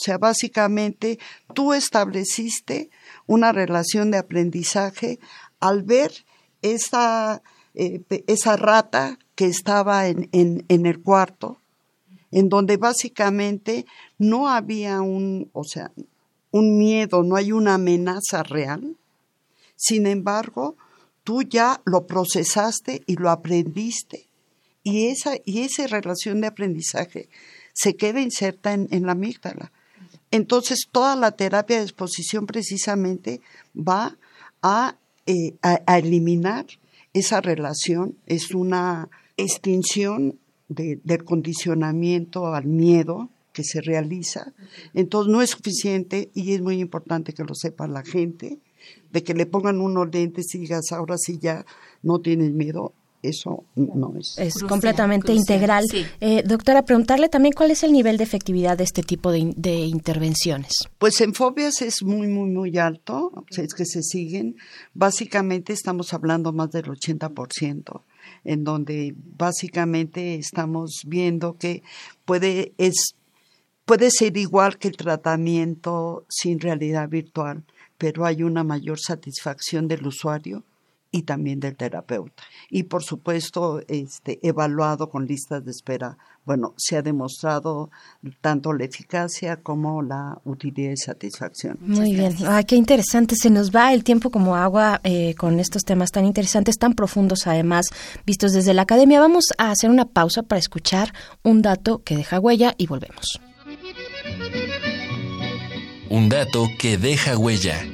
o 0.00 0.02
sea, 0.02 0.16
básicamente 0.16 1.18
tú 1.52 1.74
estableciste 1.74 2.88
una 3.26 3.52
relación 3.52 4.10
de 4.10 4.16
aprendizaje 4.16 5.18
al 5.60 5.82
ver 5.82 6.10
esa, 6.62 7.42
eh, 7.74 8.00
esa 8.26 8.56
rata 8.56 9.18
que 9.34 9.44
estaba 9.44 10.08
en, 10.08 10.30
en, 10.32 10.86
el 10.86 11.02
cuarto, 11.02 11.58
en 12.30 12.48
donde 12.48 12.78
básicamente 12.78 13.84
no 14.16 14.48
había 14.48 15.02
un, 15.02 15.50
o 15.52 15.64
sea, 15.64 15.92
un 16.50 16.78
miedo, 16.78 17.22
no 17.22 17.36
hay 17.36 17.52
una 17.52 17.74
amenaza 17.74 18.42
real. 18.42 18.96
Sin 19.76 20.06
embargo, 20.06 20.76
tú 21.24 21.42
ya 21.42 21.80
lo 21.84 22.06
procesaste 22.06 23.02
y 23.06 23.16
lo 23.16 23.30
aprendiste. 23.30 24.28
Y 24.82 25.08
esa, 25.08 25.34
y 25.44 25.60
esa 25.60 25.86
relación 25.86 26.40
de 26.40 26.46
aprendizaje 26.46 27.28
se 27.72 27.94
queda 27.94 28.20
inserta 28.20 28.72
en, 28.72 28.88
en 28.90 29.06
la 29.06 29.12
amígdala. 29.12 29.72
Entonces, 30.30 30.86
toda 30.90 31.16
la 31.16 31.32
terapia 31.32 31.78
de 31.78 31.82
exposición 31.82 32.46
precisamente 32.46 33.40
va 33.76 34.16
a, 34.62 34.96
eh, 35.26 35.54
eliminar 35.86 36.66
esa 37.12 37.40
relación, 37.40 38.16
es 38.26 38.54
una 38.54 39.08
extinción 39.36 40.38
del 40.68 41.24
condicionamiento 41.24 42.54
al 42.54 42.66
miedo 42.66 43.28
que 43.52 43.64
se 43.64 43.80
realiza. 43.80 44.52
Entonces, 44.94 45.32
no 45.32 45.42
es 45.42 45.50
suficiente 45.50 46.30
y 46.34 46.52
es 46.52 46.62
muy 46.62 46.80
importante 46.80 47.32
que 47.32 47.42
lo 47.42 47.54
sepa 47.54 47.88
la 47.88 48.04
gente, 48.04 48.58
de 49.12 49.22
que 49.22 49.34
le 49.34 49.46
pongan 49.46 49.80
unos 49.80 50.08
lentes 50.12 50.54
y 50.54 50.58
digas, 50.58 50.92
ahora 50.92 51.16
sí 51.18 51.38
ya 51.40 51.64
no 52.02 52.20
tienes 52.20 52.52
miedo 52.52 52.94
eso 53.22 53.64
no 53.76 54.14
es. 54.18 54.38
Es 54.38 54.54
completamente 54.62 55.32
integral. 55.32 55.84
Eh, 56.20 56.42
doctora, 56.46 56.84
preguntarle 56.84 57.28
también 57.28 57.52
cuál 57.52 57.70
es 57.70 57.82
el 57.82 57.92
nivel 57.92 58.16
de 58.16 58.24
efectividad 58.24 58.78
de 58.78 58.84
este 58.84 59.02
tipo 59.02 59.30
de, 59.30 59.38
intervenciones. 59.38 60.72
Pues 60.98 61.20
en 61.20 61.34
fobias 61.34 61.82
es 61.82 62.02
muy, 62.02 62.28
muy, 62.28 62.50
muy 62.50 62.78
alto, 62.78 63.44
es 63.50 63.74
que 63.74 63.84
se 63.84 64.02
siguen. 64.02 64.56
Básicamente 64.94 65.72
estamos 65.72 66.14
hablando 66.14 66.52
más 66.52 66.70
del 66.70 66.86
80%, 66.86 68.02
en 68.44 68.64
donde 68.64 69.14
básicamente 69.16 70.36
estamos 70.36 71.02
viendo 71.06 71.56
que 71.58 71.82
puede, 72.24 72.72
es, 72.78 73.14
puede 73.84 74.10
ser 74.10 74.36
igual 74.36 74.78
que 74.78 74.88
el 74.88 74.96
tratamiento 74.96 76.24
sin 76.28 76.58
realidad 76.58 77.08
virtual, 77.08 77.64
pero 78.00 78.24
hay 78.24 78.42
una 78.42 78.64
mayor 78.64 78.98
satisfacción 78.98 79.86
del 79.86 80.06
usuario 80.06 80.64
y 81.12 81.22
también 81.22 81.60
del 81.60 81.76
terapeuta. 81.76 82.42
Y 82.70 82.84
por 82.84 83.02
supuesto, 83.02 83.82
este, 83.88 84.38
evaluado 84.42 85.10
con 85.10 85.26
listas 85.26 85.62
de 85.66 85.70
espera. 85.70 86.16
Bueno, 86.46 86.72
se 86.78 86.96
ha 86.96 87.02
demostrado 87.02 87.90
tanto 88.40 88.72
la 88.72 88.84
eficacia 88.84 89.56
como 89.56 90.00
la 90.00 90.40
utilidad 90.44 90.92
y 90.92 90.96
satisfacción. 90.96 91.76
Muy 91.80 92.14
bien. 92.14 92.34
Ay, 92.46 92.64
qué 92.64 92.76
interesante. 92.76 93.34
Se 93.36 93.50
nos 93.50 93.70
va 93.70 93.92
el 93.92 94.02
tiempo 94.02 94.30
como 94.30 94.56
agua 94.56 95.00
eh, 95.04 95.34
con 95.34 95.60
estos 95.60 95.82
temas 95.82 96.10
tan 96.10 96.24
interesantes, 96.24 96.78
tan 96.78 96.94
profundos 96.94 97.46
además, 97.46 97.84
vistos 98.24 98.52
desde 98.52 98.72
la 98.72 98.82
academia. 98.82 99.20
Vamos 99.20 99.44
a 99.58 99.72
hacer 99.72 99.90
una 99.90 100.06
pausa 100.06 100.42
para 100.42 100.58
escuchar 100.58 101.12
un 101.42 101.60
dato 101.60 102.02
que 102.02 102.16
deja 102.16 102.40
huella 102.40 102.74
y 102.78 102.86
volvemos. 102.86 103.40
Un 106.10 106.28
dato 106.28 106.68
que 106.76 106.98
deja 106.98 107.38
huella. 107.38 107.86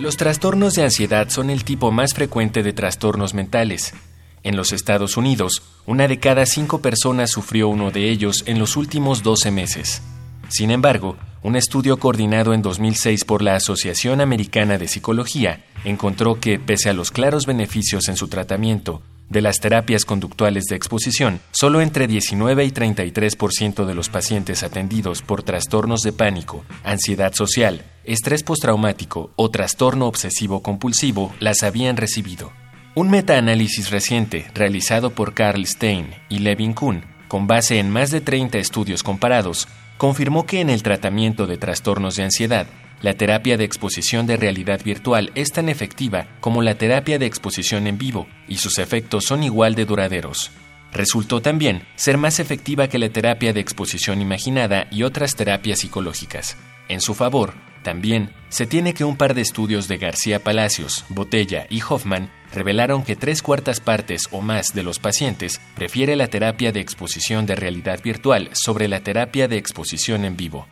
Los 0.00 0.16
trastornos 0.16 0.74
de 0.74 0.82
ansiedad 0.82 1.28
son 1.28 1.50
el 1.50 1.62
tipo 1.62 1.92
más 1.92 2.12
frecuente 2.12 2.64
de 2.64 2.72
trastornos 2.72 3.32
mentales. 3.32 3.94
En 4.42 4.56
los 4.56 4.72
Estados 4.72 5.16
Unidos, 5.16 5.62
una 5.86 6.08
de 6.08 6.18
cada 6.18 6.46
cinco 6.46 6.82
personas 6.82 7.30
sufrió 7.30 7.68
uno 7.68 7.92
de 7.92 8.10
ellos 8.10 8.42
en 8.46 8.58
los 8.58 8.76
últimos 8.76 9.22
12 9.22 9.52
meses. 9.52 10.02
Sin 10.48 10.72
embargo, 10.72 11.16
un 11.44 11.54
estudio 11.54 11.96
coordinado 11.98 12.54
en 12.54 12.62
2006 12.62 13.24
por 13.24 13.40
la 13.40 13.54
Asociación 13.54 14.20
Americana 14.20 14.78
de 14.78 14.88
Psicología 14.88 15.64
encontró 15.84 16.40
que, 16.40 16.58
pese 16.58 16.90
a 16.90 16.92
los 16.92 17.12
claros 17.12 17.46
beneficios 17.46 18.08
en 18.08 18.16
su 18.16 18.26
tratamiento 18.26 19.00
de 19.28 19.40
las 19.40 19.60
terapias 19.60 20.04
conductuales 20.04 20.64
de 20.64 20.76
exposición, 20.76 21.40
solo 21.50 21.80
entre 21.80 22.06
19 22.06 22.64
y 22.64 22.70
33% 22.70 23.84
de 23.84 23.94
los 23.94 24.08
pacientes 24.08 24.62
atendidos 24.62 25.22
por 25.22 25.42
trastornos 25.42 26.02
de 26.02 26.12
pánico, 26.12 26.64
ansiedad 26.84 27.32
social, 27.32 27.84
estrés 28.04 28.42
postraumático 28.42 29.32
o 29.36 29.50
trastorno 29.50 30.06
obsesivo 30.06 30.62
compulsivo 30.62 31.32
las 31.40 31.62
habían 31.62 31.96
recibido. 31.96 32.52
Un 32.94 33.10
metaanálisis 33.10 33.90
reciente 33.90 34.50
realizado 34.54 35.10
por 35.10 35.32
Carl 35.32 35.64
Stein 35.66 36.10
y 36.28 36.40
Levin 36.40 36.74
Kuhn, 36.74 37.04
con 37.28 37.46
base 37.46 37.78
en 37.78 37.88
más 37.88 38.10
de 38.10 38.20
30 38.20 38.58
estudios 38.58 39.02
comparados, 39.02 39.66
confirmó 39.96 40.44
que 40.44 40.60
en 40.60 40.68
el 40.68 40.82
tratamiento 40.82 41.46
de 41.46 41.56
trastornos 41.56 42.16
de 42.16 42.24
ansiedad, 42.24 42.66
la 43.02 43.14
terapia 43.14 43.56
de 43.56 43.64
exposición 43.64 44.26
de 44.26 44.36
realidad 44.36 44.80
virtual 44.84 45.32
es 45.34 45.50
tan 45.52 45.68
efectiva 45.68 46.28
como 46.40 46.62
la 46.62 46.76
terapia 46.76 47.18
de 47.18 47.26
exposición 47.26 47.86
en 47.88 47.98
vivo 47.98 48.28
y 48.48 48.56
sus 48.56 48.78
efectos 48.78 49.24
son 49.24 49.42
igual 49.42 49.74
de 49.74 49.84
duraderos. 49.84 50.52
Resultó 50.92 51.42
también 51.42 51.82
ser 51.96 52.16
más 52.16 52.38
efectiva 52.38 52.86
que 52.86 52.98
la 52.98 53.08
terapia 53.08 53.52
de 53.52 53.60
exposición 53.60 54.20
imaginada 54.20 54.86
y 54.90 55.02
otras 55.02 55.34
terapias 55.34 55.80
psicológicas. 55.80 56.56
En 56.88 57.00
su 57.00 57.14
favor, 57.14 57.54
también 57.82 58.30
se 58.50 58.66
tiene 58.66 58.94
que 58.94 59.04
un 59.04 59.16
par 59.16 59.34
de 59.34 59.40
estudios 59.40 59.88
de 59.88 59.98
García 59.98 60.38
Palacios, 60.44 61.04
Botella 61.08 61.66
y 61.70 61.82
Hoffman 61.82 62.30
revelaron 62.52 63.02
que 63.02 63.16
tres 63.16 63.42
cuartas 63.42 63.80
partes 63.80 64.28
o 64.30 64.42
más 64.42 64.74
de 64.74 64.84
los 64.84 65.00
pacientes 65.00 65.60
prefiere 65.74 66.14
la 66.14 66.28
terapia 66.28 66.70
de 66.70 66.80
exposición 66.80 67.46
de 67.46 67.56
realidad 67.56 68.00
virtual 68.02 68.50
sobre 68.52 68.86
la 68.86 69.00
terapia 69.00 69.48
de 69.48 69.56
exposición 69.56 70.24
en 70.24 70.36
vivo. 70.36 70.68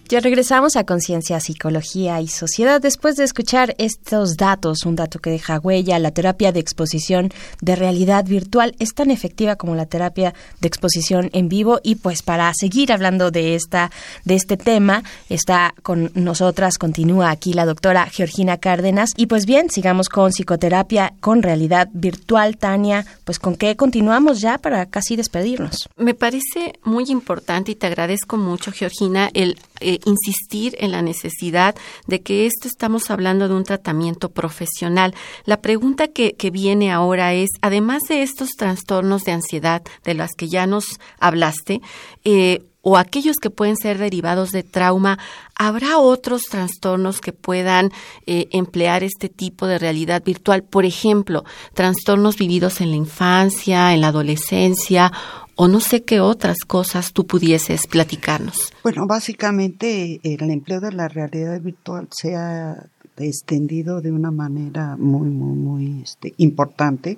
Ya 0.09 0.21
regresamos 0.21 0.77
a 0.77 0.85
Conciencia, 0.85 1.37
Psicología 1.41 2.21
y 2.21 2.29
Sociedad 2.29 2.79
después 2.79 3.17
de 3.17 3.25
escuchar 3.25 3.75
estos 3.77 4.37
datos, 4.37 4.85
un 4.85 4.95
dato 4.95 5.19
que 5.19 5.29
deja 5.29 5.59
huella, 5.59 5.99
la 5.99 6.11
terapia 6.11 6.53
de 6.53 6.61
exposición 6.61 7.29
de 7.61 7.75
realidad 7.75 8.23
virtual 8.23 8.73
es 8.79 8.93
tan 8.93 9.11
efectiva 9.11 9.57
como 9.57 9.75
la 9.75 9.85
terapia 9.85 10.33
de 10.61 10.67
exposición 10.69 11.29
en 11.33 11.49
vivo 11.49 11.81
y 11.83 11.95
pues 11.95 12.23
para 12.23 12.49
seguir 12.53 12.93
hablando 12.93 13.31
de 13.31 13.55
esta 13.55 13.91
de 14.23 14.35
este 14.35 14.55
tema 14.55 15.03
está 15.27 15.73
con 15.83 16.09
nosotras 16.13 16.77
continúa 16.77 17.29
aquí 17.29 17.51
la 17.51 17.65
doctora 17.65 18.05
Georgina 18.05 18.57
Cárdenas 18.57 19.11
y 19.17 19.25
pues 19.25 19.45
bien, 19.45 19.69
sigamos 19.69 20.07
con 20.07 20.31
psicoterapia 20.31 21.15
con 21.19 21.43
realidad 21.43 21.89
virtual, 21.91 22.55
Tania, 22.55 23.05
pues 23.25 23.39
con 23.39 23.57
qué 23.57 23.75
continuamos 23.75 24.39
ya 24.39 24.57
para 24.57 24.85
casi 24.85 25.17
despedirnos. 25.17 25.89
Me 25.97 26.13
parece 26.13 26.79
muy 26.85 27.05
importante 27.09 27.71
y 27.73 27.75
te 27.75 27.87
agradezco 27.87 28.37
mucho 28.37 28.71
Georgina 28.71 29.29
el 29.33 29.59
eh, 29.79 29.99
insistir 30.05 30.75
en 30.79 30.91
la 30.91 31.01
necesidad 31.01 31.75
de 32.07 32.21
que 32.21 32.45
esto 32.45 32.67
estamos 32.67 33.09
hablando 33.09 33.47
de 33.47 33.55
un 33.55 33.63
tratamiento 33.63 34.29
profesional. 34.29 35.13
La 35.45 35.61
pregunta 35.61 36.07
que, 36.07 36.35
viene 36.51 36.91
ahora 36.91 37.33
es, 37.33 37.49
además 37.61 38.03
de 38.07 38.21
estos 38.21 38.51
trastornos 38.51 39.23
de 39.23 39.33
ansiedad 39.33 39.83
de 40.03 40.13
las 40.13 40.31
que 40.33 40.47
ya 40.47 40.65
nos 40.65 40.85
hablaste, 41.19 41.81
eh, 42.23 42.63
o 42.89 42.95
aquellos 42.95 43.35
que 43.35 43.49
pueden 43.49 43.75
ser 43.75 43.97
derivados 43.97 44.51
de 44.51 44.63
trauma, 44.63 45.19
¿habrá 45.55 45.97
otros 45.97 46.43
trastornos 46.43 47.19
que 47.19 47.33
puedan 47.33 47.91
eh, 48.25 48.47
emplear 48.51 49.03
este 49.03 49.27
tipo 49.27 49.67
de 49.67 49.77
realidad 49.77 50.23
virtual? 50.23 50.63
Por 50.63 50.85
ejemplo, 50.85 51.43
trastornos 51.73 52.37
vividos 52.37 52.79
en 52.79 52.91
la 52.91 52.95
infancia, 52.95 53.93
en 53.93 53.99
la 53.99 54.07
adolescencia 54.07 55.11
o 55.57 55.67
no 55.67 55.81
sé 55.81 56.03
qué 56.03 56.21
otras 56.21 56.59
cosas 56.65 57.11
tú 57.11 57.27
pudieses 57.27 57.87
platicarnos. 57.87 58.71
Bueno, 58.83 59.05
básicamente 59.05 60.21
el 60.23 60.49
empleo 60.49 60.79
de 60.79 60.93
la 60.93 61.09
realidad 61.09 61.59
virtual 61.59 62.07
se 62.09 62.37
ha 62.37 62.87
extendido 63.17 63.99
de 63.99 64.13
una 64.13 64.31
manera 64.31 64.95
muy, 64.97 65.27
muy, 65.27 65.57
muy 65.57 66.01
este, 66.03 66.33
importante. 66.37 67.17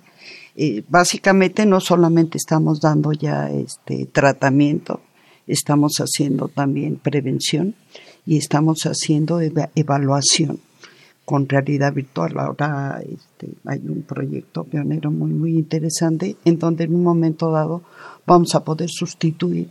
Eh, 0.55 0.83
básicamente 0.89 1.67
no 1.67 1.79
solamente 1.79 2.39
estamos 2.39 2.81
dando 2.81 3.11
ya 3.11 3.51
este 3.51 4.07
tratamiento, 4.07 5.01
estamos 5.49 5.97
haciendo 5.97 6.47
también 6.47 6.95
prevención 6.95 7.75
y 8.25 8.37
estamos 8.37 8.83
haciendo 8.83 9.41
evaluación 9.41 10.59
con 11.25 11.47
realidad 11.47 11.93
virtual. 11.93 12.39
Ahora 12.39 13.01
este, 13.01 13.49
hay 13.65 13.81
un 13.87 14.03
proyecto 14.03 14.63
pionero 14.63 15.11
muy, 15.11 15.31
muy 15.31 15.51
interesante 15.57 16.37
en 16.45 16.57
donde 16.57 16.85
en 16.85 16.95
un 16.95 17.03
momento 17.03 17.51
dado 17.51 17.83
vamos 18.25 18.55
a 18.55 18.63
poder 18.63 18.89
sustituir 18.89 19.69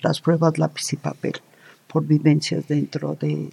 las 0.00 0.20
pruebas 0.20 0.58
lápiz 0.58 0.92
y 0.92 0.96
papel 0.96 1.34
por 1.86 2.06
vivencias 2.06 2.68
dentro 2.68 3.16
de, 3.18 3.50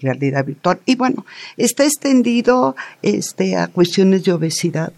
realidad 0.00 0.44
virtual. 0.44 0.80
Y 0.86 0.96
bueno, 0.96 1.26
está 1.56 1.84
extendido 1.84 2.74
este, 3.02 3.56
a 3.56 3.68
cuestiones 3.68 4.24
de 4.24 4.32
obesidad. 4.32 4.92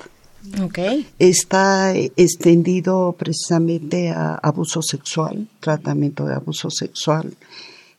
Okay. 0.61 1.06
Está 1.18 1.94
extendido 1.94 3.14
precisamente 3.18 4.11
a 4.11 4.34
abuso 4.34 4.82
sexual, 4.82 5.48
tratamiento 5.61 6.24
de 6.24 6.34
abuso 6.34 6.70
sexual, 6.70 7.37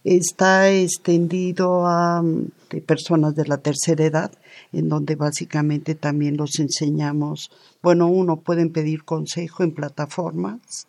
está 0.03 0.71
extendido 0.71 1.85
a 1.87 2.23
personas 2.85 3.35
de 3.35 3.45
la 3.45 3.57
tercera 3.57 4.05
edad, 4.05 4.31
en 4.71 4.89
donde 4.89 5.15
básicamente 5.15 5.95
también 5.95 6.37
los 6.37 6.59
enseñamos, 6.59 7.51
bueno, 7.81 8.07
uno 8.07 8.37
pueden 8.37 8.71
pedir 8.71 9.03
consejo 9.03 9.63
en 9.63 9.73
plataformas 9.73 10.87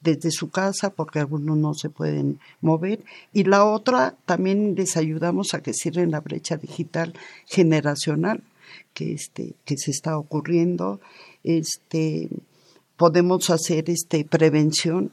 desde 0.00 0.30
su 0.30 0.50
casa 0.50 0.90
porque 0.90 1.18
algunos 1.18 1.56
no 1.56 1.74
se 1.74 1.90
pueden 1.90 2.40
mover. 2.60 3.04
Y 3.32 3.44
la 3.44 3.64
otra 3.64 4.14
también 4.26 4.74
les 4.74 4.96
ayudamos 4.96 5.54
a 5.54 5.62
que 5.62 5.74
cierren 5.74 6.10
la 6.10 6.20
brecha 6.20 6.56
digital 6.56 7.14
generacional 7.46 8.42
que 8.94 9.12
este 9.12 9.54
que 9.64 9.76
se 9.76 9.90
está 9.90 10.18
ocurriendo 10.18 11.00
este 11.44 12.28
podemos 12.96 13.50
hacer 13.50 13.88
este 13.90 14.24
prevención 14.24 15.12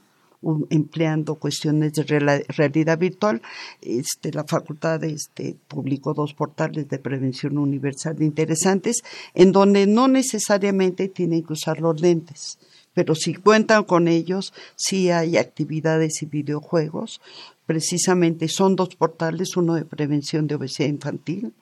empleando 0.70 1.34
cuestiones 1.34 1.92
de 1.94 2.44
realidad 2.48 2.98
virtual. 2.98 3.42
Este, 3.82 4.32
la 4.32 4.44
facultad 4.44 5.02
este, 5.04 5.56
publicó 5.66 6.14
dos 6.14 6.34
portales 6.34 6.88
de 6.88 6.98
prevención 6.98 7.58
universal 7.58 8.22
interesantes, 8.22 9.02
en 9.34 9.52
donde 9.52 9.86
no 9.86 10.08
necesariamente 10.08 11.08
tienen 11.08 11.42
que 11.42 11.54
usar 11.54 11.80
los 11.80 12.00
lentes, 12.00 12.58
pero 12.94 13.14
si 13.14 13.34
cuentan 13.34 13.84
con 13.84 14.08
ellos, 14.08 14.52
sí 14.76 15.10
hay 15.10 15.36
actividades 15.36 16.22
y 16.22 16.26
videojuegos. 16.26 17.20
Precisamente 17.66 18.48
son 18.48 18.76
dos 18.76 18.96
portales, 18.96 19.56
uno 19.56 19.74
de 19.74 19.84
prevención 19.84 20.46
de 20.46 20.54
obesidad 20.54 20.88
infantil 20.88 21.52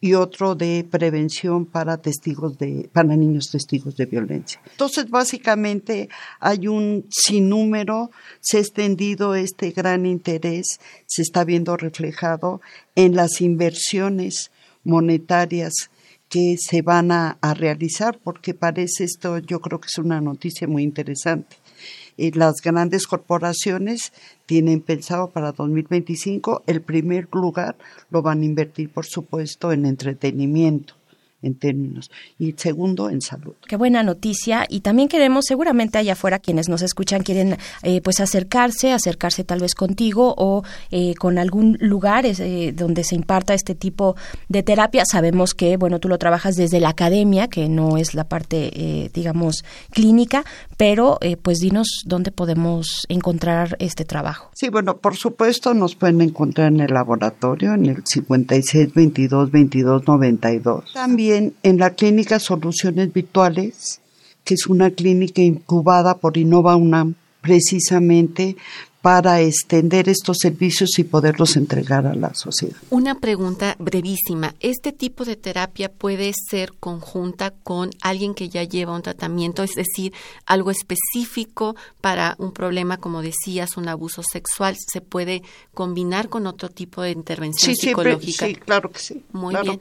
y 0.00 0.14
otro 0.14 0.54
de 0.54 0.86
prevención 0.90 1.66
para 1.66 1.98
testigos 1.98 2.56
de 2.58 2.88
para 2.92 3.16
niños 3.16 3.50
testigos 3.50 3.96
de 3.96 4.06
violencia. 4.06 4.60
Entonces, 4.70 5.10
básicamente 5.10 6.08
hay 6.40 6.68
un 6.68 7.04
sinnúmero, 7.10 8.10
se 8.40 8.56
ha 8.56 8.60
extendido 8.60 9.34
este 9.34 9.70
gran 9.72 10.06
interés, 10.06 10.80
se 11.06 11.22
está 11.22 11.44
viendo 11.44 11.76
reflejado 11.76 12.62
en 12.94 13.14
las 13.14 13.40
inversiones 13.40 14.50
monetarias 14.84 15.90
que 16.30 16.56
se 16.58 16.80
van 16.80 17.10
a, 17.12 17.38
a 17.40 17.54
realizar, 17.54 18.18
porque 18.22 18.54
parece 18.54 19.04
esto, 19.04 19.38
yo 19.38 19.60
creo 19.60 19.80
que 19.80 19.88
es 19.88 19.98
una 19.98 20.20
noticia 20.20 20.66
muy 20.66 20.82
interesante 20.82 21.56
las 22.34 22.60
grandes 22.62 23.06
corporaciones 23.06 24.12
tienen 24.46 24.80
pensado 24.80 25.30
para 25.30 25.52
2025 25.52 26.62
el 26.66 26.82
primer 26.82 27.28
lugar 27.32 27.76
lo 28.10 28.20
van 28.22 28.42
a 28.42 28.44
invertir, 28.44 28.90
por 28.90 29.06
supuesto, 29.06 29.72
en 29.72 29.86
entretenimiento 29.86 30.99
en 31.42 31.54
términos. 31.54 32.10
Y 32.38 32.54
segundo, 32.56 33.10
en 33.10 33.20
salud. 33.20 33.54
Qué 33.66 33.76
buena 33.76 34.02
noticia. 34.02 34.66
Y 34.68 34.80
también 34.80 35.08
queremos, 35.08 35.46
seguramente 35.46 35.98
allá 35.98 36.12
afuera, 36.12 36.38
quienes 36.38 36.68
nos 36.68 36.82
escuchan 36.82 37.22
quieren 37.22 37.56
eh, 37.82 38.00
pues 38.00 38.20
acercarse, 38.20 38.92
acercarse 38.92 39.44
tal 39.44 39.60
vez 39.60 39.74
contigo 39.74 40.34
o 40.36 40.62
eh, 40.90 41.14
con 41.14 41.38
algún 41.38 41.76
lugar 41.80 42.24
eh, 42.26 42.72
donde 42.76 43.04
se 43.04 43.14
imparta 43.14 43.54
este 43.54 43.74
tipo 43.74 44.16
de 44.48 44.62
terapia. 44.62 45.04
Sabemos 45.10 45.54
que, 45.54 45.76
bueno, 45.76 45.98
tú 45.98 46.08
lo 46.08 46.18
trabajas 46.18 46.56
desde 46.56 46.80
la 46.80 46.90
academia, 46.90 47.48
que 47.48 47.68
no 47.68 47.96
es 47.96 48.14
la 48.14 48.24
parte, 48.24 49.10
digamos, 49.14 49.64
clínica, 49.90 50.44
pero 50.76 51.18
pues 51.42 51.58
dinos 51.58 52.02
dónde 52.06 52.30
podemos 52.30 53.06
encontrar 53.08 53.76
este 53.78 54.04
trabajo. 54.04 54.50
Sí, 54.54 54.68
bueno, 54.68 54.98
por 54.98 55.16
supuesto 55.16 55.74
nos 55.74 55.94
pueden 55.94 56.20
encontrar 56.20 56.68
en 56.68 56.80
el 56.80 56.92
laboratorio, 56.92 57.74
en 57.74 57.86
el 57.86 58.02
56 58.04 58.94
22 58.94 59.50
22 59.50 60.06
92. 60.06 60.92
También 60.92 61.29
en 61.36 61.78
la 61.78 61.94
clínica 61.94 62.38
Soluciones 62.38 63.12
Virtuales, 63.12 64.00
que 64.44 64.54
es 64.54 64.66
una 64.66 64.90
clínica 64.90 65.42
incubada 65.42 66.18
por 66.18 66.36
Innova 66.36 66.76
UNAM, 66.76 67.14
precisamente 67.40 68.56
para 69.02 69.40
extender 69.40 70.10
estos 70.10 70.36
servicios 70.40 70.98
y 70.98 71.04
poderlos 71.04 71.56
entregar 71.56 72.06
a 72.06 72.14
la 72.14 72.34
sociedad. 72.34 72.76
Una 72.90 73.14
pregunta 73.14 73.74
brevísima. 73.78 74.54
¿Este 74.60 74.92
tipo 74.92 75.24
de 75.24 75.36
terapia 75.36 75.90
puede 75.90 76.32
ser 76.50 76.74
conjunta 76.78 77.50
con 77.50 77.90
alguien 78.02 78.34
que 78.34 78.50
ya 78.50 78.62
lleva 78.64 78.94
un 78.94 79.00
tratamiento, 79.00 79.62
es 79.62 79.72
decir, 79.74 80.12
algo 80.44 80.70
específico 80.70 81.76
para 82.02 82.34
un 82.38 82.52
problema, 82.52 82.98
como 82.98 83.22
decías, 83.22 83.78
un 83.78 83.88
abuso 83.88 84.22
sexual? 84.22 84.76
¿Se 84.78 85.00
puede 85.00 85.42
combinar 85.72 86.28
con 86.28 86.46
otro 86.46 86.68
tipo 86.68 87.00
de 87.00 87.12
intervención 87.12 87.74
psicológica? 87.74 88.46
Sí, 88.46 88.54
claro 88.54 88.90
que 88.90 88.98
sí. 88.98 89.22
Muy 89.32 89.54
bien. 89.62 89.78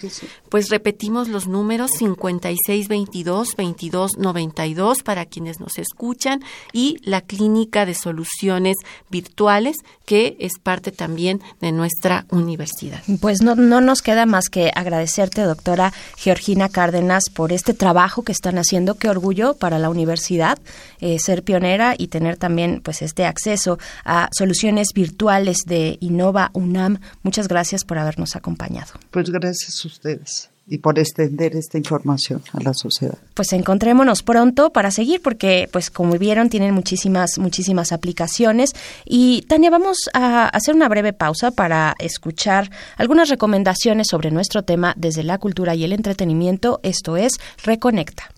Pues 0.47 0.69
repetimos 0.69 1.27
los 1.27 1.45
números 1.45 1.91
5622 1.97 3.55
2292 3.57 5.03
para 5.03 5.25
quienes 5.25 5.59
nos 5.59 5.77
escuchan 5.77 6.41
y 6.71 6.97
la 7.03 7.19
Clínica 7.19 7.85
de 7.85 7.95
Soluciones 7.95 8.77
virtuales, 9.09 9.77
que 10.05 10.37
es 10.39 10.59
parte 10.61 10.91
también 10.91 11.41
de 11.61 11.71
nuestra 11.71 12.25
universidad. 12.29 13.01
Pues 13.21 13.41
no, 13.41 13.55
no 13.55 13.81
nos 13.81 14.01
queda 14.01 14.25
más 14.25 14.49
que 14.49 14.71
agradecerte, 14.75 15.41
doctora 15.41 15.93
Georgina 16.17 16.69
Cárdenas, 16.69 17.29
por 17.33 17.51
este 17.51 17.73
trabajo 17.73 18.23
que 18.23 18.31
están 18.31 18.57
haciendo. 18.57 18.95
Qué 18.95 19.09
orgullo 19.09 19.55
para 19.55 19.79
la 19.79 19.89
universidad 19.89 20.59
eh, 20.99 21.17
ser 21.19 21.43
pionera 21.43 21.95
y 21.97 22.07
tener 22.07 22.37
también 22.37 22.81
pues 22.83 23.01
este 23.01 23.25
acceso 23.25 23.79
a 24.03 24.29
soluciones 24.31 24.89
virtuales 24.93 25.59
de 25.65 25.97
Innova 26.01 26.51
UNAM. 26.53 26.99
Muchas 27.23 27.47
gracias 27.47 27.85
por 27.85 27.97
habernos 27.97 28.35
acompañado. 28.35 28.93
Pues 29.11 29.29
gracias 29.29 29.83
a 29.83 29.87
ustedes 29.87 30.49
y 30.69 30.77
por 30.77 30.99
extender 30.99 31.55
esta 31.55 31.77
información 31.77 32.41
a 32.53 32.61
la 32.61 32.73
sociedad. 32.73 33.17
Pues 33.33 33.51
encontrémonos 33.53 34.23
pronto 34.23 34.71
para 34.71 34.91
seguir 34.91 35.21
porque 35.21 35.67
pues 35.71 35.89
como 35.89 36.17
vieron 36.17 36.49
tienen 36.49 36.73
muchísimas 36.73 37.37
muchísimas 37.39 37.91
aplicaciones 37.91 38.73
y 39.05 39.41
Tania 39.43 39.71
vamos 39.71 40.09
a 40.13 40.47
hacer 40.47 40.75
una 40.75 40.87
breve 40.87 41.11
pausa 41.11 41.51
para 41.51 41.95
escuchar 41.99 42.69
algunas 42.97 43.29
recomendaciones 43.29 44.07
sobre 44.07 44.31
nuestro 44.31 44.63
tema 44.63 44.93
desde 44.95 45.23
la 45.23 45.39
cultura 45.39 45.75
y 45.75 45.83
el 45.83 45.93
entretenimiento, 45.93 46.79
esto 46.83 47.17
es 47.17 47.33
Reconecta. 47.63 48.31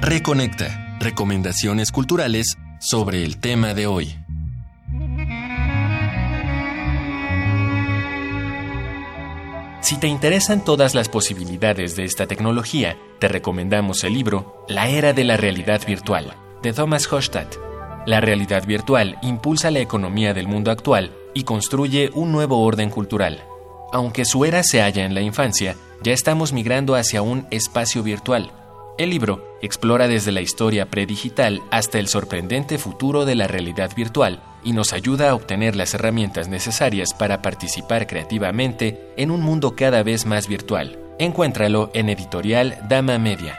Reconecta, 0.00 0.96
recomendaciones 1.00 1.92
culturales 1.92 2.56
sobre 2.80 3.24
el 3.24 3.38
tema 3.38 3.74
de 3.74 3.86
hoy. 3.86 4.16
Si 9.88 9.96
te 9.96 10.06
interesan 10.06 10.66
todas 10.66 10.94
las 10.94 11.08
posibilidades 11.08 11.96
de 11.96 12.04
esta 12.04 12.26
tecnología, 12.26 12.98
te 13.20 13.26
recomendamos 13.26 14.04
el 14.04 14.12
libro 14.12 14.66
La 14.68 14.90
Era 14.90 15.14
de 15.14 15.24
la 15.24 15.38
Realidad 15.38 15.80
Virtual, 15.86 16.34
de 16.60 16.74
Thomas 16.74 17.10
Hofstadt. 17.10 17.56
La 18.04 18.20
realidad 18.20 18.66
virtual 18.66 19.16
impulsa 19.22 19.70
la 19.70 19.78
economía 19.78 20.34
del 20.34 20.46
mundo 20.46 20.70
actual 20.70 21.16
y 21.32 21.44
construye 21.44 22.10
un 22.12 22.32
nuevo 22.32 22.60
orden 22.60 22.90
cultural. 22.90 23.42
Aunque 23.90 24.26
su 24.26 24.44
era 24.44 24.62
se 24.62 24.82
halla 24.82 25.06
en 25.06 25.14
la 25.14 25.22
infancia, 25.22 25.74
ya 26.02 26.12
estamos 26.12 26.52
migrando 26.52 26.94
hacia 26.94 27.22
un 27.22 27.46
espacio 27.50 28.02
virtual. 28.02 28.52
El 28.98 29.08
libro 29.08 29.56
explora 29.62 30.06
desde 30.06 30.32
la 30.32 30.42
historia 30.42 30.90
predigital 30.90 31.62
hasta 31.70 31.98
el 31.98 32.08
sorprendente 32.08 32.76
futuro 32.76 33.24
de 33.24 33.36
la 33.36 33.46
realidad 33.46 33.92
virtual 33.96 34.42
y 34.68 34.72
nos 34.72 34.92
ayuda 34.92 35.30
a 35.30 35.34
obtener 35.34 35.76
las 35.76 35.94
herramientas 35.94 36.48
necesarias 36.48 37.14
para 37.18 37.40
participar 37.40 38.06
creativamente 38.06 39.00
en 39.16 39.30
un 39.30 39.40
mundo 39.40 39.74
cada 39.74 40.02
vez 40.02 40.26
más 40.26 40.46
virtual. 40.46 40.98
Encuéntralo 41.18 41.90
en 41.94 42.10
editorial 42.10 42.76
Dama 42.86 43.18
Media. 43.18 43.58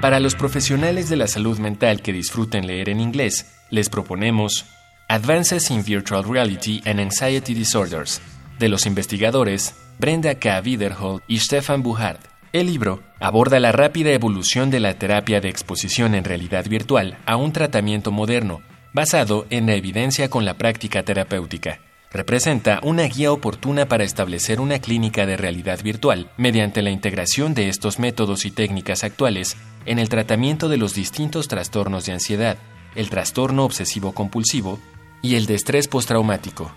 Para 0.00 0.18
los 0.18 0.34
profesionales 0.34 1.10
de 1.10 1.16
la 1.16 1.26
salud 1.26 1.58
mental 1.58 2.00
que 2.00 2.14
disfruten 2.14 2.66
leer 2.66 2.88
en 2.88 3.00
inglés, 3.00 3.52
les 3.68 3.90
proponemos 3.90 4.64
Advances 5.08 5.70
in 5.70 5.84
Virtual 5.84 6.24
Reality 6.24 6.80
and 6.86 6.98
Anxiety 6.98 7.52
Disorders, 7.52 8.22
de 8.58 8.70
los 8.70 8.86
investigadores 8.86 9.74
Brenda 9.98 10.36
K. 10.36 10.62
Widerholt 10.64 11.22
y 11.28 11.38
Stefan 11.40 11.82
Buhard. 11.82 12.20
El 12.54 12.68
libro 12.68 13.02
aborda 13.20 13.60
la 13.60 13.72
rápida 13.72 14.12
evolución 14.12 14.70
de 14.70 14.80
la 14.80 14.94
terapia 14.94 15.42
de 15.42 15.50
exposición 15.50 16.14
en 16.14 16.24
realidad 16.24 16.64
virtual 16.64 17.18
a 17.26 17.36
un 17.36 17.52
tratamiento 17.52 18.10
moderno, 18.10 18.62
basado 18.96 19.44
en 19.50 19.66
la 19.66 19.74
evidencia 19.74 20.30
con 20.30 20.46
la 20.46 20.54
práctica 20.54 21.02
terapéutica. 21.02 21.80
Representa 22.10 22.80
una 22.82 23.02
guía 23.02 23.30
oportuna 23.30 23.88
para 23.88 24.04
establecer 24.04 24.58
una 24.58 24.78
clínica 24.78 25.26
de 25.26 25.36
realidad 25.36 25.82
virtual 25.82 26.30
mediante 26.38 26.80
la 26.80 26.88
integración 26.88 27.52
de 27.52 27.68
estos 27.68 27.98
métodos 27.98 28.46
y 28.46 28.50
técnicas 28.50 29.04
actuales 29.04 29.58
en 29.84 29.98
el 29.98 30.08
tratamiento 30.08 30.70
de 30.70 30.78
los 30.78 30.94
distintos 30.94 31.46
trastornos 31.46 32.06
de 32.06 32.12
ansiedad, 32.12 32.56
el 32.94 33.10
trastorno 33.10 33.66
obsesivo 33.66 34.12
compulsivo 34.12 34.78
y 35.20 35.34
el 35.34 35.44
de 35.44 35.56
estrés 35.56 35.88
postraumático. 35.88 36.72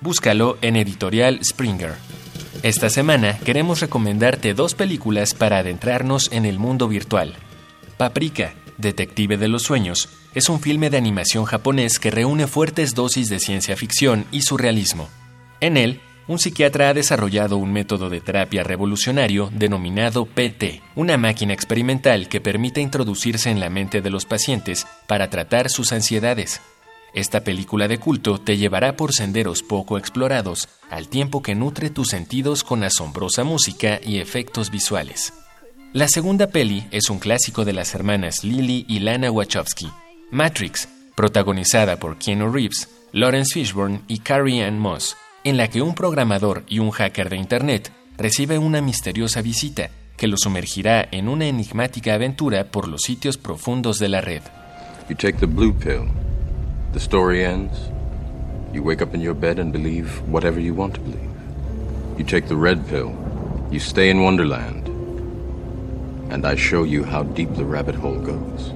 Búscalo 0.00 0.56
en 0.62 0.76
editorial 0.76 1.44
Springer. 1.44 1.92
Esta 2.62 2.88
semana 2.88 3.36
queremos 3.36 3.80
recomendarte 3.80 4.54
dos 4.54 4.74
películas 4.74 5.34
para 5.34 5.58
adentrarnos 5.58 6.32
en 6.32 6.46
el 6.46 6.58
mundo 6.58 6.88
virtual. 6.88 7.34
Paprika, 7.98 8.54
Detective 8.78 9.36
de 9.36 9.48
los 9.48 9.64
Sueños, 9.64 10.08
es 10.34 10.48
un 10.48 10.60
filme 10.60 10.90
de 10.90 10.96
animación 10.96 11.44
japonés 11.44 11.98
que 11.98 12.10
reúne 12.10 12.46
fuertes 12.46 12.94
dosis 12.94 13.28
de 13.28 13.40
ciencia 13.40 13.76
ficción 13.76 14.26
y 14.30 14.42
surrealismo. 14.42 15.08
En 15.60 15.76
él, 15.76 16.00
un 16.28 16.38
psiquiatra 16.38 16.90
ha 16.90 16.94
desarrollado 16.94 17.56
un 17.56 17.72
método 17.72 18.08
de 18.08 18.20
terapia 18.20 18.62
revolucionario 18.62 19.50
denominado 19.52 20.26
PT, 20.26 20.80
una 20.94 21.16
máquina 21.16 21.52
experimental 21.52 22.28
que 22.28 22.40
permite 22.40 22.80
introducirse 22.80 23.50
en 23.50 23.58
la 23.58 23.70
mente 23.70 24.00
de 24.00 24.10
los 24.10 24.26
pacientes 24.26 24.86
para 25.08 25.28
tratar 25.28 25.70
sus 25.70 25.92
ansiedades. 25.92 26.60
Esta 27.12 27.42
película 27.42 27.88
de 27.88 27.98
culto 27.98 28.38
te 28.38 28.56
llevará 28.56 28.94
por 28.94 29.12
senderos 29.12 29.64
poco 29.64 29.98
explorados, 29.98 30.68
al 30.88 31.08
tiempo 31.08 31.42
que 31.42 31.56
nutre 31.56 31.90
tus 31.90 32.08
sentidos 32.10 32.62
con 32.62 32.84
asombrosa 32.84 33.42
música 33.42 33.98
y 34.00 34.18
efectos 34.18 34.70
visuales. 34.70 35.32
La 35.92 36.06
segunda 36.06 36.46
peli 36.46 36.86
es 36.92 37.10
un 37.10 37.18
clásico 37.18 37.64
de 37.64 37.72
las 37.72 37.96
hermanas 37.96 38.44
Lily 38.44 38.84
y 38.86 39.00
Lana 39.00 39.32
Wachowski, 39.32 39.90
Matrix, 40.30 40.88
protagonizada 41.16 41.98
por 41.98 42.16
Keanu 42.16 42.52
Reeves, 42.52 42.88
Lawrence 43.12 43.52
Fishburne 43.52 44.02
y 44.06 44.18
Carrie 44.20 44.64
Ann 44.64 44.78
Moss, 44.78 45.16
en 45.42 45.56
la 45.56 45.68
que 45.68 45.82
un 45.82 45.94
programador 45.94 46.62
y 46.68 46.78
un 46.78 46.90
hacker 46.90 47.28
de 47.28 47.36
Internet 47.36 47.90
recibe 48.16 48.58
una 48.58 48.80
misteriosa 48.80 49.42
visita 49.42 49.90
que 50.16 50.28
lo 50.28 50.36
sumergirá 50.36 51.08
en 51.10 51.28
una 51.28 51.46
enigmática 51.46 52.14
aventura 52.14 52.64
por 52.64 52.86
los 52.86 53.00
sitios 53.02 53.38
profundos 53.38 53.98
de 53.98 54.08
la 54.08 54.20
red. 54.20 54.42
The 56.92 56.98
story 56.98 57.44
ends. 57.44 57.90
You 58.72 58.82
wake 58.82 59.00
up 59.00 59.14
in 59.14 59.20
your 59.20 59.34
bed 59.34 59.60
and 59.60 59.72
believe 59.72 60.20
whatever 60.28 60.60
you 60.60 60.74
want 60.74 60.94
to 60.94 61.00
believe. 61.00 61.30
You 62.18 62.24
take 62.24 62.48
the 62.48 62.56
red 62.56 62.84
pill. 62.88 63.12
You 63.70 63.78
stay 63.78 64.10
in 64.10 64.22
Wonderland. 64.22 64.88
And 66.32 66.44
I 66.44 66.56
show 66.56 66.84
you 66.84 67.04
how 67.04 67.22
deep 67.22 67.54
the 67.54 67.64
rabbit 67.64 67.94
hole 67.94 68.18
goes. 68.18 68.72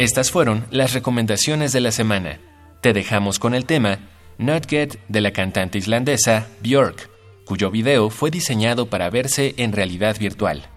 Estas 0.00 0.30
fueron 0.30 0.64
las 0.70 0.94
recomendaciones 0.94 1.72
de 1.72 1.80
la 1.82 1.92
semana. 1.92 2.40
Te 2.80 2.94
dejamos 2.94 3.38
con 3.38 3.54
el 3.54 3.66
tema 3.66 3.98
Not 4.38 4.66
Get 4.66 4.98
de 5.08 5.20
la 5.20 5.30
cantante 5.30 5.76
islandesa 5.76 6.46
Björk, 6.62 7.10
cuyo 7.44 7.70
video 7.70 8.08
fue 8.08 8.30
diseñado 8.30 8.86
para 8.86 9.10
verse 9.10 9.52
en 9.58 9.72
realidad 9.72 10.16
virtual. 10.18 10.70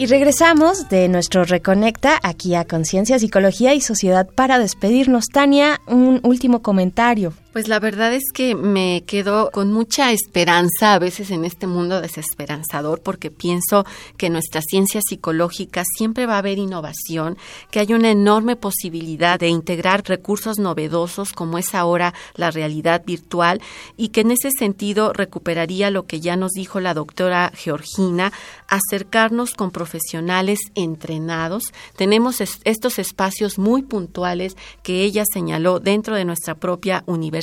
Y 0.00 0.06
regresamos 0.06 0.88
de 0.88 1.10
nuestro 1.10 1.44
Reconecta 1.44 2.18
aquí 2.22 2.54
a 2.54 2.64
Conciencia, 2.64 3.18
Psicología 3.18 3.74
y 3.74 3.82
Sociedad 3.82 4.26
para 4.34 4.58
despedirnos. 4.58 5.26
Tania, 5.26 5.78
un 5.86 6.20
último 6.22 6.62
comentario. 6.62 7.34
Pues 7.52 7.66
la 7.66 7.80
verdad 7.80 8.14
es 8.14 8.22
que 8.32 8.54
me 8.54 9.02
quedo 9.08 9.50
con 9.50 9.72
mucha 9.72 10.12
esperanza 10.12 10.94
a 10.94 11.00
veces 11.00 11.32
en 11.32 11.44
este 11.44 11.66
mundo 11.66 12.00
desesperanzador 12.00 13.00
porque 13.02 13.32
pienso 13.32 13.84
que 14.16 14.26
en 14.26 14.34
nuestra 14.34 14.62
ciencia 14.62 15.00
psicológica 15.02 15.82
siempre 15.96 16.26
va 16.26 16.36
a 16.36 16.38
haber 16.38 16.58
innovación, 16.58 17.36
que 17.72 17.80
hay 17.80 17.92
una 17.92 18.12
enorme 18.12 18.54
posibilidad 18.54 19.36
de 19.40 19.48
integrar 19.48 20.04
recursos 20.06 20.60
novedosos 20.60 21.32
como 21.32 21.58
es 21.58 21.74
ahora 21.74 22.14
la 22.36 22.52
realidad 22.52 23.02
virtual 23.04 23.60
y 23.96 24.10
que 24.10 24.20
en 24.20 24.30
ese 24.30 24.52
sentido 24.56 25.12
recuperaría 25.12 25.90
lo 25.90 26.06
que 26.06 26.20
ya 26.20 26.36
nos 26.36 26.52
dijo 26.52 26.78
la 26.78 26.94
doctora 26.94 27.50
Georgina, 27.56 28.32
acercarnos 28.68 29.54
con 29.54 29.72
profesionales 29.72 30.60
entrenados. 30.76 31.64
Tenemos 31.96 32.40
estos 32.40 33.00
espacios 33.00 33.58
muy 33.58 33.82
puntuales 33.82 34.56
que 34.84 35.02
ella 35.02 35.24
señaló 35.32 35.80
dentro 35.80 36.14
de 36.14 36.24
nuestra 36.24 36.54
propia 36.54 37.02
universidad 37.06 37.39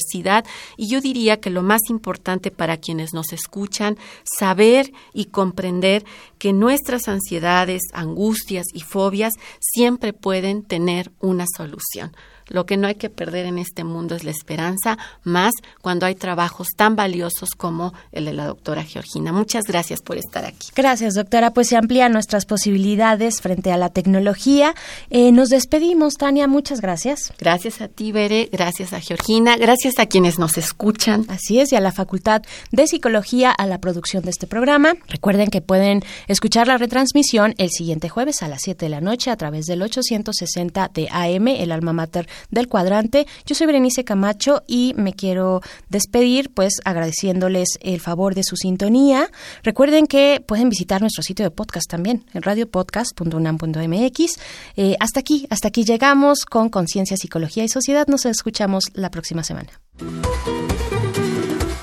y 0.78 0.88
yo 0.88 1.02
diría 1.02 1.40
que 1.40 1.50
lo 1.50 1.64
más 1.64 1.82
importante 1.90 2.52
para 2.52 2.78
quienes 2.78 3.14
nos 3.14 3.34
escuchan, 3.34 3.98
saber 4.24 4.92
y 5.14 5.26
comprender 5.26 6.06
que 6.38 6.54
nuestras 6.54 7.08
ansiedades, 7.08 7.82
angustias 7.94 8.66
y 8.74 8.82
fobias 8.82 9.34
siempre 9.60 10.14
pueden 10.14 10.64
tener 10.64 11.12
una 11.20 11.46
solución. 11.56 12.12
Lo 12.50 12.66
que 12.66 12.78
no 12.78 12.88
hay 12.88 12.96
que 12.96 13.10
perder 13.10 13.46
en 13.46 13.58
este 13.58 13.84
mundo 13.84 14.16
es 14.16 14.24
la 14.24 14.32
esperanza, 14.32 14.98
más 15.24 15.52
cuando 15.82 16.06
hay 16.06 16.16
trabajos 16.16 16.70
tan 16.76 16.96
valiosos 16.96 17.50
como 17.58 17.94
el 18.12 18.26
de 18.26 18.34
la 18.34 18.46
doctora 18.46 18.84
Georgina. 18.84 19.32
Muchas 19.32 19.66
gracias 19.66 20.02
por 20.02 20.18
estar 20.18 20.46
aquí. 20.46 20.68
Gracias, 20.76 21.14
doctora. 21.16 21.52
Pues 21.52 21.68
se 21.68 21.78
amplían 21.78 22.14
nuestras 22.14 22.46
posibilidades 22.46 23.42
frente 23.42 23.72
a 23.72 23.78
la 23.78 23.90
tecnología. 23.90 24.76
Eh, 25.10 25.32
nos 25.32 25.50
despedimos, 25.50 26.16
Tania. 26.16 26.48
Muchas 26.48 26.82
gracias. 26.82 27.34
Gracias 27.40 27.82
a 27.82 27.88
ti, 27.88 28.12
Bere. 28.12 28.50
Gracias 28.52 28.94
a 28.94 29.00
Georgina. 29.00 29.58
Gracias 29.58 30.00
a 30.00 30.06
quienes 30.06 30.40
nos 30.40 30.58
escuchan. 30.58 31.26
Así 31.30 31.60
es, 31.60 31.72
y 31.72 31.76
a 31.76 31.82
la 31.82 31.92
Facultad 31.92 32.42
de 32.72 32.88
Psicología 32.88 33.52
a 33.52 33.66
la 33.66 33.80
producción 33.80 34.24
de 34.24 34.32
este 34.32 34.48
programa. 34.48 34.94
Recuerden 35.08 35.50
que 35.50 35.62
pueden 35.62 36.04
escuchar 36.28 36.68
la 36.68 36.78
retransmisión 36.78 37.56
el 37.58 37.70
siguiente 37.70 38.10
jueves 38.10 38.44
a 38.44 38.48
las 38.48 38.62
7 38.64 38.86
de 38.86 38.90
la 38.90 39.02
noche 39.02 39.32
a 39.32 39.38
través 39.38 39.66
del 39.66 39.82
860 39.82 40.92
de 40.94 41.08
AM, 41.10 41.48
el 41.48 41.72
alma 41.72 41.94
mater 41.94 42.28
del 42.50 42.68
cuadrante. 42.68 43.28
Yo 43.46 43.56
soy 43.56 43.68
Berenice 43.68 44.04
Camacho 44.04 44.64
y 44.68 44.94
me 44.98 45.14
quiero 45.14 45.62
despedir 45.90 46.52
pues 46.54 46.74
agradeciéndoles 46.86 47.78
el 47.82 48.00
favor 48.00 48.36
de 48.36 48.44
su 48.44 48.56
sintonía. 48.56 49.30
Recuerden 49.64 50.08
que 50.08 50.44
pueden 50.46 50.70
visitar 50.70 51.02
nuestro 51.02 51.24
sitio 51.24 51.46
de 51.46 51.52
podcast 51.52 51.90
también 51.90 52.26
en 52.34 52.42
radiopodcast.unam.mx. 52.42 54.40
Eh, 54.76 54.96
hasta 55.00 55.20
aquí, 55.20 55.48
hasta 55.50 55.68
aquí 55.70 55.84
llegamos 55.84 56.46
con 56.46 56.70
Conciencia, 56.70 57.18
Psicología 57.18 57.64
y 57.64 57.70
Sociedad. 57.70 58.08
Nos 58.08 58.26
escuchamos 58.26 58.86
la 58.94 59.12
próxima 59.12 59.44
semana. 59.44 59.70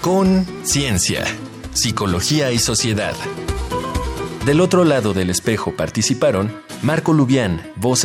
Con 0.00 0.46
Ciencia, 0.64 1.24
Psicología 1.72 2.52
y 2.52 2.58
Sociedad. 2.58 3.14
Del 4.44 4.60
otro 4.60 4.84
lado 4.84 5.14
del 5.14 5.30
espejo 5.30 5.74
participaron 5.74 6.54
Marco 6.82 7.14
Lubián, 7.14 7.62
voz 7.76 8.04